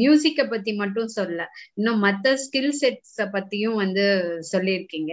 [0.00, 1.40] மியூசிக்க பத்தி மட்டும் சொல்ல
[1.78, 4.06] இன்னும் மத்த ஸ்கில் செட்ஸ பத்தியும் வந்து
[4.52, 5.12] சொல்லியிருக்கீங்க.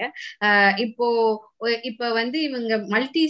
[0.85, 1.07] இப்போ
[1.89, 3.23] இப்ப வந்து இவங்க மல்டி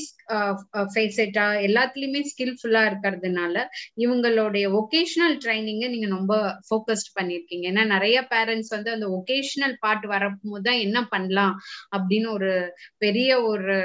[0.94, 3.56] ஃபேசட்டா எல்லாத்துலயுமே ஸ்கில்ஃபுல்லா இருக்கிறதுனால
[4.04, 6.34] இவங்களுடைய ஒகேஷனல் ட்ரைனிங்க நீங்க ரொம்ப
[6.68, 7.66] ஃபோக்கஸ்ட் பண்ணிருக்கீங்க.
[7.72, 11.56] ஏன்னா நிறைய பேரண்ட்ஸ் வந்து அந்த ஒகேஷனல் பார்ட் வரப்போது தான் என்ன பண்ணலாம்
[11.96, 12.52] அப்படின்னு ஒரு
[13.06, 13.78] பெரிய ஒரு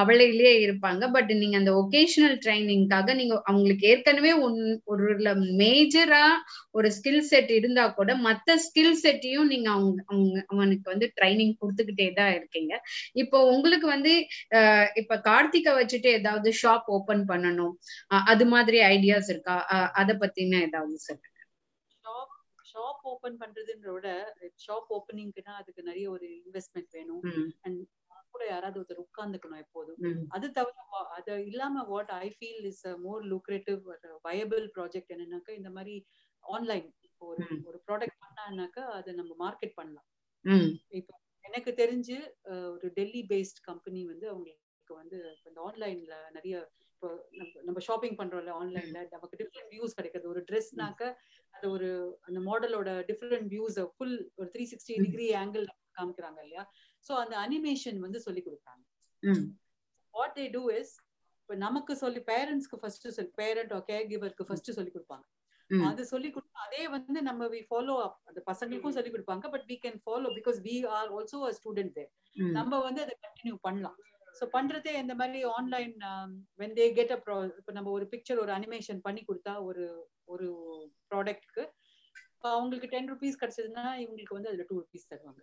[0.00, 1.02] கவலையிலேயே இருப்பாங்க.
[1.16, 4.58] பட் நீங்க அந்த ஒகேஷனல் ட்ரைனிங்காக நீங்க அவங்களுக்கு ஏற்கனவே ஒன்
[4.92, 5.06] ஒரு
[5.62, 6.24] மேஜரா
[6.78, 12.08] ஒரு ஸ்கில் செட் இருந்தா கூட மத்த ஸ்கில் செட்டையும் நீங்க அவங்க அவங்க அவனுக்கு வந்து ட்ரைனிங் கொடுத்துக்கிட்டே
[12.20, 12.72] தான் இருக்கீங்க.
[13.22, 14.12] இப்போ உங்களுக்கு வந்து
[14.94, 17.74] இப்ப கார்த்திகை வச்சுட்டு ஏதாவது ஷாப் ஓபன் பண்ணணும்.
[18.32, 19.56] அது மாதிரி ஐடியாஸ் இருக்கா?
[20.02, 21.30] அத பத்தின ஏதாவது சொல்லுங்க.
[22.04, 22.32] ஷாப்
[22.70, 24.08] ஷாப் ஓபன் பண்றதுன்ற விட
[24.64, 27.24] ஷாப் ஓபனிங்க்குனா அதுக்கு நிறைய ஒரு இன்வெஸ்ட்மெண்ட் வேணும்.
[27.64, 27.82] அண்ட்
[28.34, 29.98] கூட யாராவது ஒருத்தர் உட்கார்ந்துக்கணும் எப்போதும்.
[30.36, 30.72] அது தவிர
[31.16, 33.80] அது இல்லாம what I feel is more lucrative
[34.24, 35.94] viable project என்னன்னாக்கா இந்த மாதிரி
[36.44, 36.88] ஆன்லைன்
[37.22, 40.08] ஒரு ஒரு ப்ராடக்ட் பண்ணான்னாக்கா அதை நம்ம மார்க்கெட் பண்ணலாம்.
[40.98, 42.16] இப்போ எனக்கு தெரிஞ்சு
[42.74, 46.54] ஒரு டெல்லி பேஸ்ட் கம்பெனி வந்து அவங்களுக்கு வந்து இந்த ஆன்லைன்ல நிறைய
[46.92, 47.08] இப்போ
[47.68, 50.26] நம்ம ஷாப்பிங் பண்றோம்ல ஆன்லைன்ல நமக்கு டிஃப்ரெண்ட் வியூஸ் கிடைக்குது.
[50.32, 51.02] ஒரு ட்ரெஸ்னாக்க
[51.54, 51.88] அது ஒரு
[52.26, 55.66] அந்த மாடலோட டிஃப்ரெண்ட் வியூஸ் ஃபுல் ஒரு த்ரீ சிக்ஸ்டி டிகிரி ஆங்கிள்
[55.98, 56.64] காமிக்கிறாங்க இல்லையா?
[57.06, 58.84] ஸோ அந்த அனிமேஷன் வந்து சொல்லி கொடுக்குறாங்க.
[60.14, 60.94] வாட் தே டூ இஸ்
[61.40, 65.26] இப்போ நமக்கு சொல்லி பேரண்ட்ஸ்க்கு ஃபர்ஸ்ட் சொல்லி பேரண்ட் கேர் கிவருக்கு ஃபர்ஸ்ட் சொல்லி கொடுப்பாங்க.
[65.88, 69.76] அது சொல்லி கொடுத்தா அதே வந்து நம்ம வி ஃபாலோ அப் அந்த பசங்களுக்கும் சொல்லி கொடுப்பாங்க but we
[69.84, 72.10] can follow because we are also a student there
[72.58, 73.96] நம்ம வந்து அதை கண்டினியூ பண்ணலாம்.
[74.34, 75.92] ஸோ பண்றதே இந்த மாதிரி online
[76.60, 79.84] when they get a ப்ரா இப்போ நம்ம ஒரு பிக்சர் ஒரு அனிமேஷன் பண்ணி கொடுத்தா ஒரு
[80.28, 80.46] ஒரு
[81.10, 81.64] ப்ராடக்ட்க்கு
[82.48, 85.40] அவங்களுக்கு டென் ருபீஸ் கிடைச்சதுன்னா இவங்களுக்கு வந்து அதுல டூ ருபீஸ் தருவாங்க.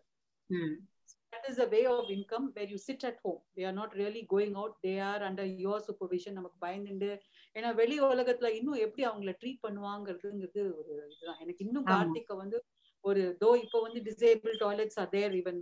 [1.34, 3.40] That is a way of income where you sit at home.
[3.58, 4.74] They are not really going out.
[4.84, 6.34] They are under your supervision.
[6.40, 7.10] நமக்கு பயந்துண்டு.
[7.56, 11.42] ஏன்னா வெளி உலகத்துல இன்னும் எப்படி அவங்கள ட்ரீட் பண்ணுவாங்கிறதுங்கிறது ஒரு இதுதான்.
[11.46, 12.60] எனக்கு இன்னும் கார்த்திகை வந்து
[13.06, 15.62] ஒரு தோ இப்போ வந்து disable toilets are there even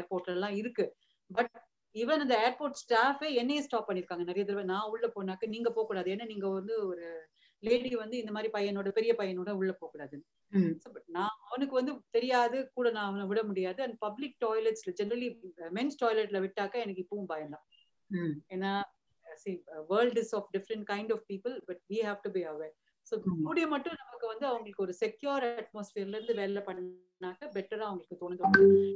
[0.00, 0.86] ஏர்போர்ட்ல எல்லாம் இருக்கு.
[1.30, 1.52] பட்
[1.94, 4.24] ஈவன் அந்த ஏர்போர்ட் ஸ்டாஃபே என்னையே ஸ்டாப் பண்ணிருக்காங்க.
[4.30, 7.06] நிறைய தடவை நான் உள்ள போனாக்க நீங்க போக கூடாது ஏன்னா நீங்க வந்து ஒரு
[7.62, 10.16] லேடி வந்து இந்த மாதிரி பையனோட பெரிய பையனோட உள்ள போக கூடாது
[11.16, 13.80] நான் அவனுக்கு வந்து தெரியாது கூட நான் அவனை விட முடியாது.
[13.82, 15.28] அண்ட் பப்ளிக் டாய்லெட்ஸ்ல ஜெனரலி
[15.72, 17.66] மென்ஸ் டாய்லெட்ல விட்டாக்க எனக்கு இப்பவும் பயம் தான்
[18.50, 18.72] ஏன்னா
[19.90, 22.74] world is of different kind of people but we have to be aware
[23.06, 28.42] so கூடிய மட்டும் நமக்கு வந்து அவங்களுக்கு ஒரு செக்யூர் அட்மாஸ்பியர்ல இருந்து வேலை பண்ணாக்க பெட்டரா அவங்களுக்கு தோணுது.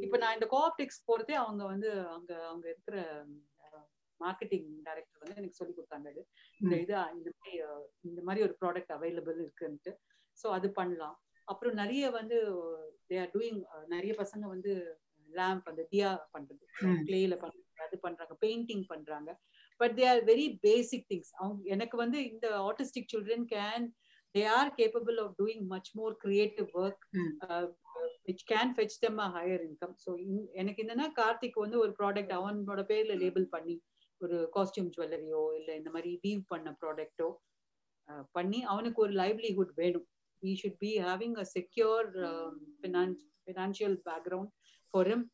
[0.05, 2.97] இப்ப நான் இந்த கோஆப்டெக்ஸ் போறதே அவங்க வந்து அங்க அங்க இருக்கிற
[4.21, 6.23] மார்க்கெட்டிங் டைரக்டர் வந்து எனக்கு சொல்லி கொடுத்தாங்க இது
[6.61, 7.55] இந்த இது இந்த மாதிரி
[8.05, 9.93] இந்த மாதிரி ஒரு ப்ராடக்ட் அவைலபிள் இருக்குன்ட்டு
[10.39, 11.17] ஸோ அது பண்ணலாம்.
[11.49, 12.37] அப்புறம் நிறைய வந்து
[13.11, 14.73] தே ஆர் டூயிங் நிறைய பசங்க வந்து
[15.29, 16.65] லேம்ப் அந்த தியா பண்றது.
[17.07, 18.35] கிளேல பண்றாங்க அது பண்றாங்க.
[18.43, 19.31] பெயிண்டிங் பண்றாங்க.
[19.81, 23.87] But they are very basic things அவங்க எனக்கு வந்து இந்த autistic children can
[24.35, 27.05] they are capable of doing much more creative work
[28.29, 30.13] which can fetch them a higher income so
[30.55, 33.77] எனக்கு என்னன்னா கார்த்திக் வந்து ஒரு ப்ராடக்ட் அவனோட பேர்ல லேபிள் பண்ணி
[34.21, 37.29] ஒரு காஸ்டியூம் ஜுவல்லரியோ இல்லை இந்த மாதிரி வீவ் பண்ண ப்ராடக்டோ
[38.35, 40.07] பண்ணி அவனுக்கு ஒரு லைவ்லிஹுட் வேணும்.
[40.43, 42.09] He should be having a secure
[43.47, 44.53] financial background
[44.95, 45.25] for him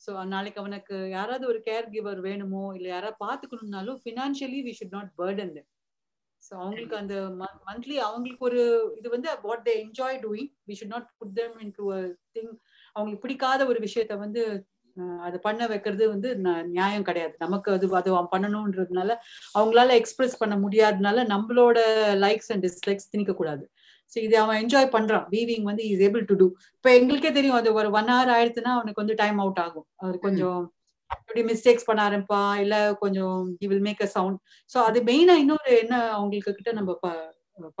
[0.00, 5.10] so நாளைக்கு அவனுக்கு யாராவது ஒரு கேர் கிவர் வேணுமோ இல்லை யாராவது பார்த்துக்கணும்னாலும் financially we should not
[5.20, 5.68] burden them
[6.42, 7.14] so அவங்களுக்கு அந்த
[7.66, 8.60] மந்த்லி அவங்களுக்கு ஒரு
[8.96, 11.84] இது வந்து what they enjoy doing we should not put them into
[12.36, 12.52] thing
[12.96, 14.42] அவங்களுக்கு பிடிக்காத ஒரு விஷயத்த வந்து
[15.26, 16.28] அதை பண்ண வைக்கிறது வந்து
[16.76, 17.34] நியாயம் கிடையாது.
[17.38, 19.10] நமக்கு அது அது பண்ணணும்ன்றதுனால
[19.54, 21.78] அவங்களால எக்ஸ்பிரஸ் பண்ண முடியாதனால நம்மளோட
[22.24, 23.64] லைக்ஸ் அண்ட் டிஸ்லைக்ஸ் திணிக்க கூடாது
[24.12, 25.26] ஸோ இதை அவன் என்ஜாய் பண்றான்.
[25.32, 29.02] வீவிங் வந்து இஸ் ஏபிள் டு டூ இப்போ எங்களுக்கே தெரியும் அது ஒரு ஒன் ஹவர் ஆயிடுச்சுன்னா அவனுக்கு
[29.04, 29.86] வந்து டைம் அவுட் ஆகும்.
[30.04, 30.60] அது கொஞ்சம்
[31.10, 34.38] எப்படி மிஸ்டேக்ஸ் பண்ண ஆரம்பிப்பா இல்ல கொஞ்சம் he will make a sound
[34.72, 36.92] so அது மெயினா இன்னொரு என்ன அவங்களுக்கு கிட்ட நம்ம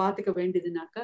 [0.00, 0.98] பாத்துக்க வேண்டியதுனாக்க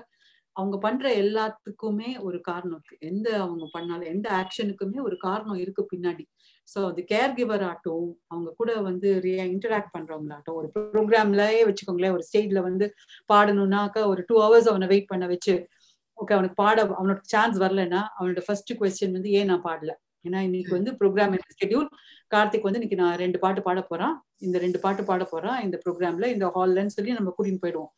[0.56, 2.96] அவங்க பண்ற எல்லாத்துக்குமே ஒரு காரணம் இருக்கு.
[3.10, 6.24] எந்த அவங்க பண்ணாலும் எந்த ஆக்ஷனுக்குமே ஒரு காரணம் இருக்கு பின்னாடி.
[6.68, 9.08] ஸோ அது கேர் கிவர் ஆட்டும் அவங்க கூட வந்து
[9.54, 12.88] இன்டராக்ட் பண்றவங்களாட்டும் ஒரு ப்ரோக்ராம்லயே வச்சுக்கோங்களேன் ஒரு ஸ்டேஜ்ல வந்து
[13.32, 15.54] பாடணும்னாக்கா ஒரு டூ ஹவர்ஸ் அவனை வெயிட் பண்ண வச்சு
[16.18, 19.92] ஓகே அவனுக்கு பாட அவனோட சான்ஸ் வரலன்னா அவனோட ஃபர்ஸ்ட் கொஸ்டின் வந்து ஏன் நான் பாடல?
[20.24, 21.88] ஏன்னா இன்னைக்கு வந்து ப்ரோக்ராம் ஸ்கெடியூல்
[22.32, 24.14] கார்த்திக் வந்து இன்னைக்கு நான் ரெண்டு பாட்டு பாட போறான்.
[24.46, 27.90] இந்த ரெண்டு பாட்டு பாட போறான் இந்த ப்ரோக்ராம்ல இந்த ஹால்லன்னு சொல்லி நம்ம கூட்டின்னு போயிடுவோம்.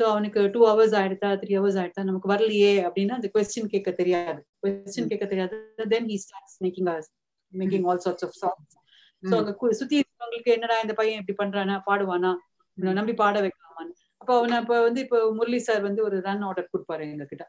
[0.00, 4.40] ஸோ அவனுக்கு டூ ஹவர்ஸ் ஆயிடுதா த்ரீ ஹவர்ஸ் ஆயிடுதா நமக்கு வரலையே அப்படின்னா அந்த கொஸ்டின் கேட்க தெரியாது.
[4.62, 5.56] கொஸ்டின் கேட்க தெரியாது.
[5.94, 6.88] Then he starts making
[7.52, 8.74] making all sorts of songs
[9.22, 12.32] so அங்க சுத்தி இருக்கவங்களுக்கு என்னடா இந்த பையன் இப்படி பண்றானா பாடுவானா?
[12.98, 13.94] நம்பி பாட வைக்கலாமான்னு.
[14.20, 17.44] அப்ப அவனை இப்ப வந்து இப்போ முரளி சார் வந்து ஒரு ரன் ஆர்டர் கொடுப்பாரு எங்க கிட்ட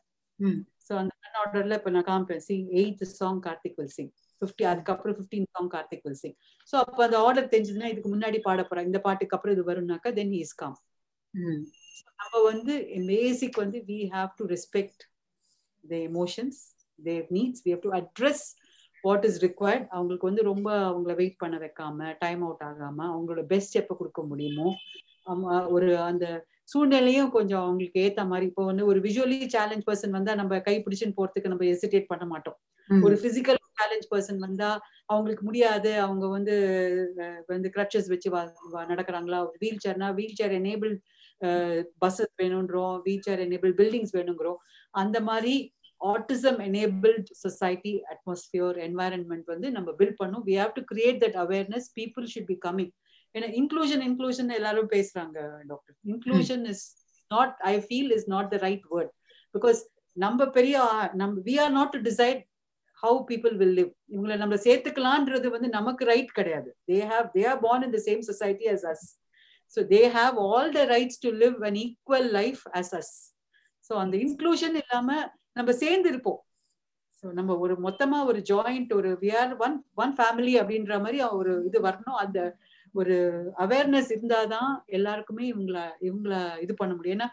[0.87, 2.43] ஸோ அந்த ரன் ஆர்டர்ல இப்ப நான் காமிப்பேன்.
[2.47, 6.35] See eighth song Karthik will sing fifty அதுக்கப்புறம் fifteen song Karthik will sing
[6.73, 10.33] so அப்போ அந்த ஆர்டர் தெரிஞ்சதுன்னா இதுக்கு முன்னாடி பாட போறாங்க இந்த பாட்டுக்கு அப்புறம் இது வரும்னாக்கா தென்
[10.39, 10.77] இஸ் காம்
[12.19, 12.73] நம்ம வந்து
[13.07, 15.03] பேசிக் வந்து we have to respect
[15.83, 16.59] the emotions
[16.99, 18.45] their needs we have to address
[19.03, 23.79] what is required அவங்களுக்கு வந்து ரொம்ப அவங்கள வெயிட் பண்ண வைக்காம டைம் அவுட் ஆகாம அவங்களோட பெஸ்ட்
[23.81, 24.69] எப்போ கொடுக்க முடியுமோ
[25.67, 26.25] ஒரு அந்த
[26.71, 28.45] சூழ்நிலையும் கொஞ்சம் அவங்களுக்கு ஏத்த மாதிரி.
[28.49, 32.57] இப்போ வந்து ஒரு விஜுவலி சேலஞ்ச் பர்சன் வந்தா நம்ம கை பிடிச்சுன்னு போறதுக்கு நம்ம எசிடேட் பண்ண மாட்டோம்.
[32.89, 34.69] ஒரு பிசிக்கல் சேலஞ்ச் பர்சன் வந்தா
[35.09, 35.91] அவங்களுக்கு முடியாது.
[36.05, 36.55] அவங்க வந்து
[37.49, 38.29] வந்து கிரச்சஸ் வச்சு
[38.91, 39.39] நடக்கிறாங்களா?
[39.63, 40.93] வீல் சேர்னா வீல் சேர் எனேபிள்
[42.03, 44.59] பஸ்ஸஸ் வேணும்ன்றோம் வீல் சேர் எனேபிள் பில்டிங்ஸ் வேணுங்கிறோம்.
[44.93, 45.55] அந்த மாதிரி
[46.01, 51.87] autism enabled society atmosphere environment வந்து நம்ம பில்ட் பண்ணும் we have to create that awareness
[51.99, 52.91] people should be coming
[53.35, 55.37] ஏன்னா இன்க்ளூஷன் இன்க்ளூஷன் எல்லாரும் பேசுறாங்க
[55.71, 56.85] doctor inclusion is
[57.31, 59.11] not I feel is not the right word
[59.55, 59.81] because
[60.17, 60.77] நம்ம பெரிய
[61.21, 62.41] நம்ம we are not to decide
[63.03, 66.69] how people will live இவங்களை நம்ம சேர்த்துக்கலான்றது வந்து நமக்கு ரைட் கிடையாது.
[66.89, 69.05] They have they are born in the same society as as
[69.77, 73.13] so they have all the rights to live an equal life as as
[73.89, 75.09] so அந்த inclusion இல்லாம
[75.53, 76.39] நம்ம சேர்ந்து இருப்போம்
[77.23, 81.53] ஸோ நம்ம ஒரு மொத்தமா ஒரு ஜாயிண்ட் ஒரு we are one one family அப்படின்ற மாதிரி ஒரு
[81.67, 82.19] இது வரணும்.
[82.23, 82.39] அந்த
[82.95, 83.15] ஒரு
[83.57, 87.17] அவேர்னஸ் இருந்தாதான் எல்லாருக்குமே இவங்கள இவங்கள இது பண்ண முடியும்.
[87.17, 87.29] ஏன்னா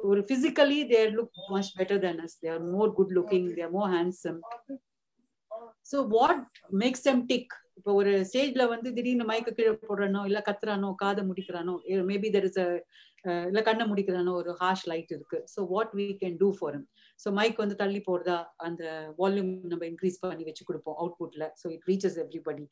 [0.00, 4.38] ஒரு physically their look much better than us they're more good looking they're more handsome
[5.90, 6.44] so what
[6.82, 11.74] makes them tick இப்போ ஒரு ஸ்டேஜ்ல வந்து திடீர்னு மயக்க கீழே போடுறானோ இல்ல கத்துறானோ காதை முடிக்கிறானோ
[12.10, 12.58] மேபி தெர் இஸ்
[13.50, 15.38] இல்ல கண்ணை முடிக்கிறானோ ஒரு ஹார்ஷ் லைட் இருக்கு.
[15.54, 16.86] So what we can do for him
[17.20, 18.82] so mic வந்து தள்ளி போடுறதா அந்த
[19.20, 22.64] வால்யூம் நம்ம இன்க்ரீஸ் பண்ணி வச்சு கொடுப்போம் அவுட்புட்ல so it reaches everybody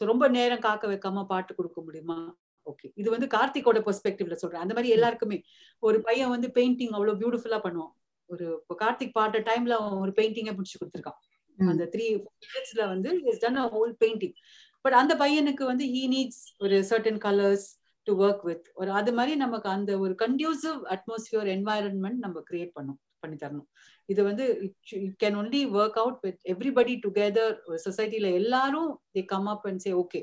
[0.00, 2.18] so ரொம்ப நேரம் காக்க வைக்காம பாட்டு கொடுக்க முடியுமா?
[2.66, 4.62] ஓகே இது வந்து கார்த்திகோட பெர்ஸ்பெக்டிவ்ல சொல்றேன்.
[4.64, 5.38] அந்த மாதிரி எல்லாருக்குமே
[5.82, 7.92] ஒரு பையன் வந்து பெயிண்டிங் அவ்வளவு பியூட்டிஃபுல்லா பண்ணுவான்.
[8.30, 8.46] ஒரு
[8.82, 11.18] கார்த்திக் பாட்ட டைம்ல அவன் ஒரு பெயிண்டிங்கை பிடிச்சி கொடுத்துருக்கான்.
[11.58, 12.06] அந்த த்ரீ
[12.44, 14.36] மினிட்ஸ்ல வந்து is done a whole painting
[14.84, 17.66] but அந்த பையனுக்கு வந்து ஹீ நீட்ஸ் ஒரு certain colours
[18.06, 23.00] to work with ஒரு அது மாதிரி நமக்கு அந்த ஒரு கண்டியூசிவ் அட்மாஸ்பியர் என்வாயரன்மெண்ட் நம்ம கிரியேட் பண்ணும்
[23.20, 23.68] பண்ணி தரணும்.
[24.08, 24.44] இது வந்து
[24.98, 29.92] it can only work out with everybody together சொசைட்டில எல்லாரும் they come up and say
[29.92, 30.20] okay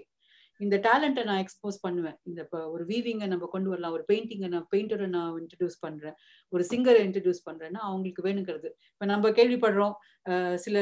[0.63, 2.17] இந்த டேலண்ட்டை நான் எக்ஸ்போஸ் பண்ணுவேன்.
[2.30, 2.41] இந்த
[2.73, 6.15] ஒரு வீவிங்கை நம்ம கொண்டு வரலாம் ஒரு பெயிண்டிங்கை நான் பெயிண்டரை நான் இன்ட்ரடியூஸ் பண்றேன்
[6.54, 8.69] ஒரு சிங்கரை இன்ட்ரடியூஸ் பண்றேன்னா அவங்களுக்கு வேணுங்கிறது.
[8.93, 9.95] இப்போ நம்ம கேள்விப்படுறோம்
[10.65, 10.78] சில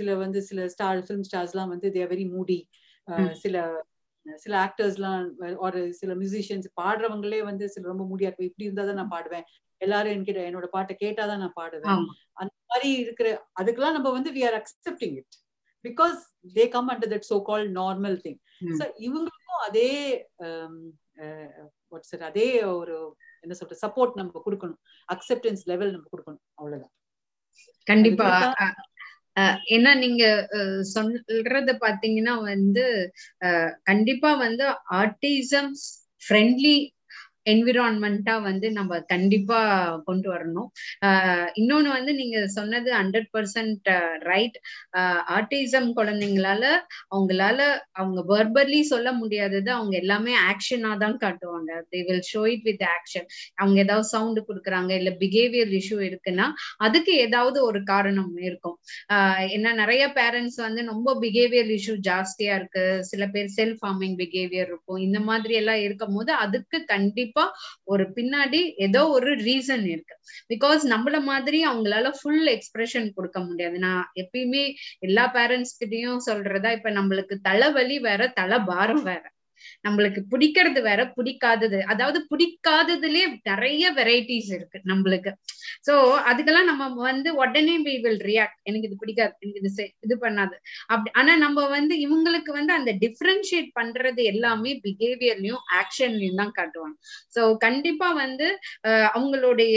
[0.00, 2.60] சில வந்து சில ஸ்டார் ஃபிலிம் ஸ்டார்ஸ்லாம் வந்து தேர் வெரி மூடி
[3.44, 3.56] சில
[4.26, 5.22] சில ஆக்டர்ஸ்லாம்
[5.66, 8.50] ஒரு சில மியூசிஷியன்ஸ் பாடுறவங்களே வந்து சில ரொம்ப முடியா இருக்கும்.
[8.50, 9.46] இப்படி இருந்தா தான் நான் பாடுவேன்.
[9.80, 12.04] எல்லாரும் என்கிட்ட என்னோட பாட்டை கேட்டாதான் நான் பாடுவேன்.
[12.40, 13.28] அந்த மாதிரி இருக்கிற
[13.60, 15.36] அதுக்கெல்லாம் நம்ம வந்து we are accepting it
[15.84, 16.18] because
[16.56, 18.40] they come under that so call normal thing
[18.78, 19.90] so இவங்களுக்கும் அதே
[21.92, 22.94] வாட்ஸ் அதே ஒரு
[23.44, 24.80] என்ன சொல்றது சப்போர்ட் நம்ம கொடுக்கணும்.
[25.08, 26.42] அக்செப்டன்ஸ் லெவல் நம்ம கொடுக்கணும்.
[26.58, 26.92] அவ்வளவுதான்.
[27.86, 28.28] கண்டிப்பா.
[29.74, 30.24] ஏன்னா நீங்க
[30.94, 32.84] சொல்றது பாத்தீங்கன்னா வந்து
[33.90, 34.64] கண்டிப்பா வந்து
[35.00, 35.70] ஆர்டிசம்
[36.22, 36.74] ஃப்ரெண்ட்லி
[37.46, 39.58] என்விரான்மெண்டா வந்து நம்ம கண்டிப்பா
[40.08, 40.68] கொண்டு வரணும்.
[41.60, 43.88] இன்னொன்னு வந்து நீங்க சொன்னது ஹண்ட்ரட் பர்சன்ட்
[44.30, 44.56] ரைட்
[45.36, 46.64] ஆர்டிசம் குழந்தைங்களால
[47.12, 47.58] அவங்களால
[48.00, 51.70] அவங்க வெர்பலி சொல்ல முடியாதது அவங்க எல்லாமே ஆக்ஷனா தான் காட்டுவாங்க.
[51.92, 53.26] They will show it with action
[53.60, 56.46] அவங்க ஏதாவது சவுண்ட் கொடுக்குறாங்க இல்ல பிஹேவியர் இஷ்யூ இருக்குன்னா
[56.86, 58.76] அதுக்கு ஏதாவது ஒரு காரணம் இருக்கும்.
[59.56, 62.84] என்ன நிறைய பேரண்ட்ஸ் வந்து ரொம்ப பிஹேவியர் இஷ்யூ ஜாஸ்தியா இருக்கு.
[63.10, 65.00] சில பேர் செல்ஃப் ஃபார்மிங் பிஹேவியர் இருக்கும்.
[65.06, 67.31] இந்த மாதிரி எல்லாம் இருக்கும் போது அதுக்கு கண்டிப்பா
[67.84, 70.14] ஒரு பின்னாடி ஏதோ ஒரு ரீசன் இருக்கு.
[70.48, 73.78] பிகாஸ் நம்மள மாதிரி அவங்களால ஃபுல் எக்ஸ்பிரஷன் கொடுக்க முடியாது.
[73.78, 79.32] நான் எப்பயுமே எல்லா பேரண்ட்ஸ் கிட்டயும் சொல்றதா இப்ப நம்மளுக்கு தலைவலி வேற தலை பாரம் வேற.
[79.86, 81.80] நம்மளுக்கு பிடிக்கிறது வேற பிடிக்காதது.
[81.92, 85.32] அதாவது பிடிக்காததுலயே நிறைய வெரைட்டிஸ் இருக்கு நம்மளுக்கு.
[85.88, 85.94] சோ
[86.30, 89.70] அதுக்கெல்லாம் நம்ம வந்து உடனே வி வில் ரியாக்ட் எனக்கு இது பிடிக்காது எனக்கு இது
[90.06, 90.56] இது பண்ணாது.
[90.92, 96.96] அப்படி ஆனா நம்ம வந்து இவங்களுக்கு வந்து அந்த டிஃபரன்ஷியேட் பண்றது எல்லாமே பிஹேவியர்லயும் ஆக்ஷன்லயும் தான் காட்டுவாங்க.
[97.36, 98.48] சோ கண்டிப்பா வந்து
[99.16, 99.76] அவங்களுடைய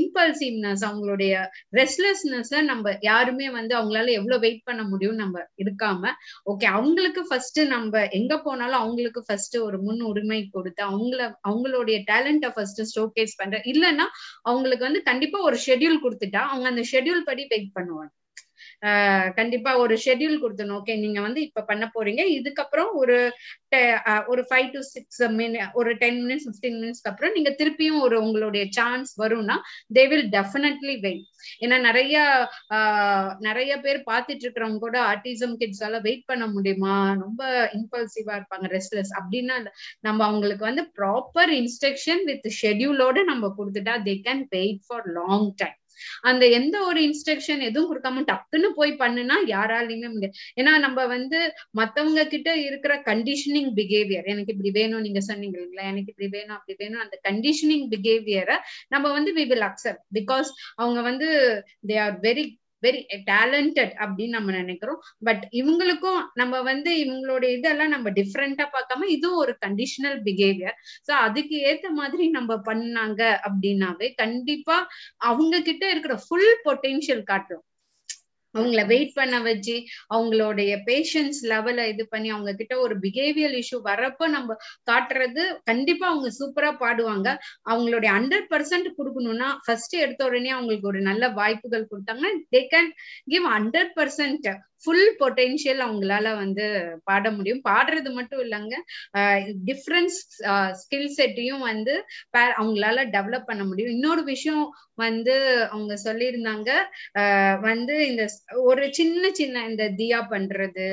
[0.00, 1.32] இம்பல்சிவ்னஸ் அவங்களுடைய
[1.78, 6.12] ரெஸ்ட்லெஸ்னஸ் நம்ம யாருமே வந்து அவங்களால எவ்வளவு வெயிட் பண்ண முடியும் நம்ம இருக்காம
[6.52, 12.48] ஓகே அவங்களுக்கு ஃபர்ஸ்ட் நம்ம எங்க போனாலும் அவங்களுக்கு ஃபர்ஸ்ட் ஒரு முன் உரிமை கொடுத்து அவங்கள அவங்களுடைய டேலண்ட
[12.54, 14.06] ஃபர்ஸ்ட் ஷோகேஸ் பண்ற இல்லைன்னா
[14.42, 18.12] அவங்களுக்கு வந்து கண்டிப்பா ஒரு ஷெட்யூல் கொடுத்துட்டா அவங்க அந்த ஷெட்யூல் படி வெயிட் பண்ணுவாங்க.
[19.36, 22.22] கண்டிப்பா ஒரு ஷெட்யூல் கொடுத்தணும் ஓகே நீங்க வந்து இப்ப பண்ண போறீங்க.
[22.38, 23.16] இதுக்கப்புறம் ஒரு
[24.28, 28.64] ஒரு ஃபைவ் டு சிக்ஸ் மினிட் ஒரு டென் மினிட்ஸ் பிப்டீன் மினிட்ஸ்க்கு அப்புறம் நீங்க திருப்பியும் ஒரு உங்களுடைய
[28.78, 29.56] சான்ஸ் வரும்னா
[29.98, 31.26] தே வில் டெஃபினெட்லி வெயிட்
[31.64, 32.16] ஏன்னா நிறைய
[33.40, 36.94] நிறைய பேர் பார்த்துட்டு இருக்கிறவங்க கூட ஆர்டிசம் கிட்ஸ் எல்லாம் வெயிட் பண்ண முடியுமா?
[37.24, 37.42] ரொம்ப
[37.78, 39.56] இம்பல்சிவா இருப்பாங்க ரெஸ்ட்லெஸ் அப்படின்னா
[40.00, 45.78] நம்ம அவங்களுக்கு வந்து ப்ராப்பர் இன்ஸ்ட்ரக்ஷன் வித் ஷெட்யூலோட நம்ம கொடுத்துட்டா they can wait for long time
[46.22, 50.36] அந்த எந்த ஒரு இன்ஸ்ட்ரக்ஷன் எதுவும் கொடுக்காம டக்குன்னு போய் பண்ணுனா யாராலையுமே முடியாது.
[50.56, 51.38] ஏன்னா நம்ம வந்து
[51.80, 56.76] மத்தவங்க கிட்ட இருக்கிற கண்டிஷனிங் பிஹேவியர் எனக்கு இப்படி வேணும் நீங்க சொன்னீங்க இல்லைங்களா எனக்கு இப்படி வேணும் அப்படி
[56.78, 61.28] வேணும் அந்த கண்டிஷனிங் பிஹேவியரை நம்ம வந்து வி வில் அக்செப்ட் பிகாஸ் அவங்க வந்து
[61.88, 62.44] they are very
[62.82, 65.00] very talented அப்படின்னு நம்ம நினைக்கிறோம்.
[65.28, 71.56] பட் இவங்களுக்கும் நம்ம வந்து இவங்களுடைய இதெல்லாம் நம்ம டிஃப்ரெண்டா பார்க்காம இதுவும் ஒரு கண்டிஷனல் பிஹேவியர் சோ அதுக்கு
[71.72, 74.78] ஏத்த மாதிரி நம்ம பண்ணாங்க அப்படின்னாவே கண்டிப்பா
[75.30, 77.66] அவங்க கிட்ட இருக்கிற ஃபுல் பொட்டென்ஷியல் காட்டுறோம்.
[78.54, 79.76] அவங்கள வெயிட் பண்ண வச்சு
[80.10, 84.56] அவங்களுடைய பேஷன்ஸ் லெவலை இது பண்ணி அவங்க கிட்ட ஒரு பிஹேவியர் இஷ்யூ வரப்ப நம்ம
[84.90, 87.28] காட்டுறது கண்டிப்பா அவங்க சூப்பரா பாடுவாங்க.
[87.70, 92.90] அவங்களுடைய ஹண்ட்ரட் பர்சன்ட் கொடுக்கணும்னா ஃபர்ஸ்ட் எடுத்த உடனே அவங்களுக்கு ஒரு நல்ல வாய்ப்புகள் கொடுத்தாங்கன்னா they can
[93.26, 94.48] give hundred percent
[94.82, 96.66] full potential அவங்களால வந்து
[97.04, 97.62] பாட முடியும்.
[97.68, 98.76] பாடுறது மட்டும் இல்லைங்க.
[99.70, 100.14] டிஃப்ரெண்ட்
[100.80, 101.94] ஸ்கில் செட்டையும் வந்து
[102.60, 103.94] அவங்களால டெவலப் பண்ண முடியும்.
[103.96, 104.64] இன்னொரு விஷயம்
[105.02, 105.34] வந்து
[105.74, 106.70] அவங்க சொல்லியிருந்தாங்க.
[107.60, 108.24] வந்து இந்த
[108.70, 110.86] ஒரு சின்ன சின்ன இந்த தியா பண்றது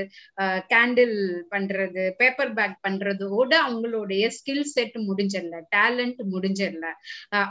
[0.71, 1.17] கேண்டில்
[1.53, 6.85] பண்றது பேப்பர் பேக் பண்றதோட அவங்களுடைய ஸ்கில் செட் முடிஞ்சிடல டேலண்ட் முடிஞ்சிடல.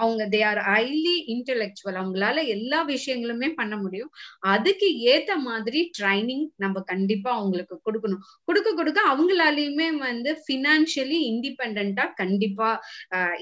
[0.02, 4.12] அவங்க தே ஆர் ஹைலி இன்டெலெக்சுவல் அவங்களால எல்லா விஷயங்களுமே பண்ண முடியும்.
[4.54, 6.26] அதுக்கு ஏத்த மாதிரி ட்ரைனிங்
[6.62, 8.22] நம்ம கண்டிப்பா அவங்களுக்கு கொடுக்கணும்.
[8.48, 12.68] கொடுக்க கொடுக்க அவங்களாலையுமே வந்து பினான்சியலி இண்டிபெண்டா கண்டிப்பா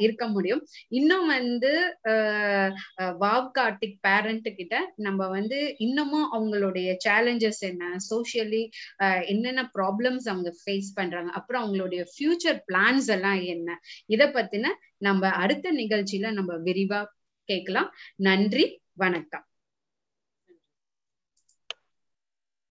[0.04, 0.62] இருக்க முடியும்.
[0.98, 1.72] இன்னும் வந்து
[3.24, 3.48] வாவ்
[4.06, 4.74] பேரண்ட் கிட்ட
[5.06, 7.84] நம்ம வந்து இன்னமும் அவங்களுடைய சேலஞ்சஸ் என்ன?
[8.10, 8.62] சோசியலி
[9.32, 11.30] என்னென்ன ப்ராப்ளம்ஸ் அவங்க ஃபேஸ் பண்றாங்க?
[11.40, 13.78] அப்புறம் அவங்களுடைய ஃபியூச்சர் பிளான்ஸ் எல்லாம் என்ன?
[14.14, 14.74] இத பத்தின
[15.06, 17.00] நம்ம அடுத்த நிகழ்ச்சியில நம்ம விரிவா
[17.48, 17.90] கேட்கலாம்.
[18.26, 18.64] நன்றி
[19.02, 19.44] வணக்கம்.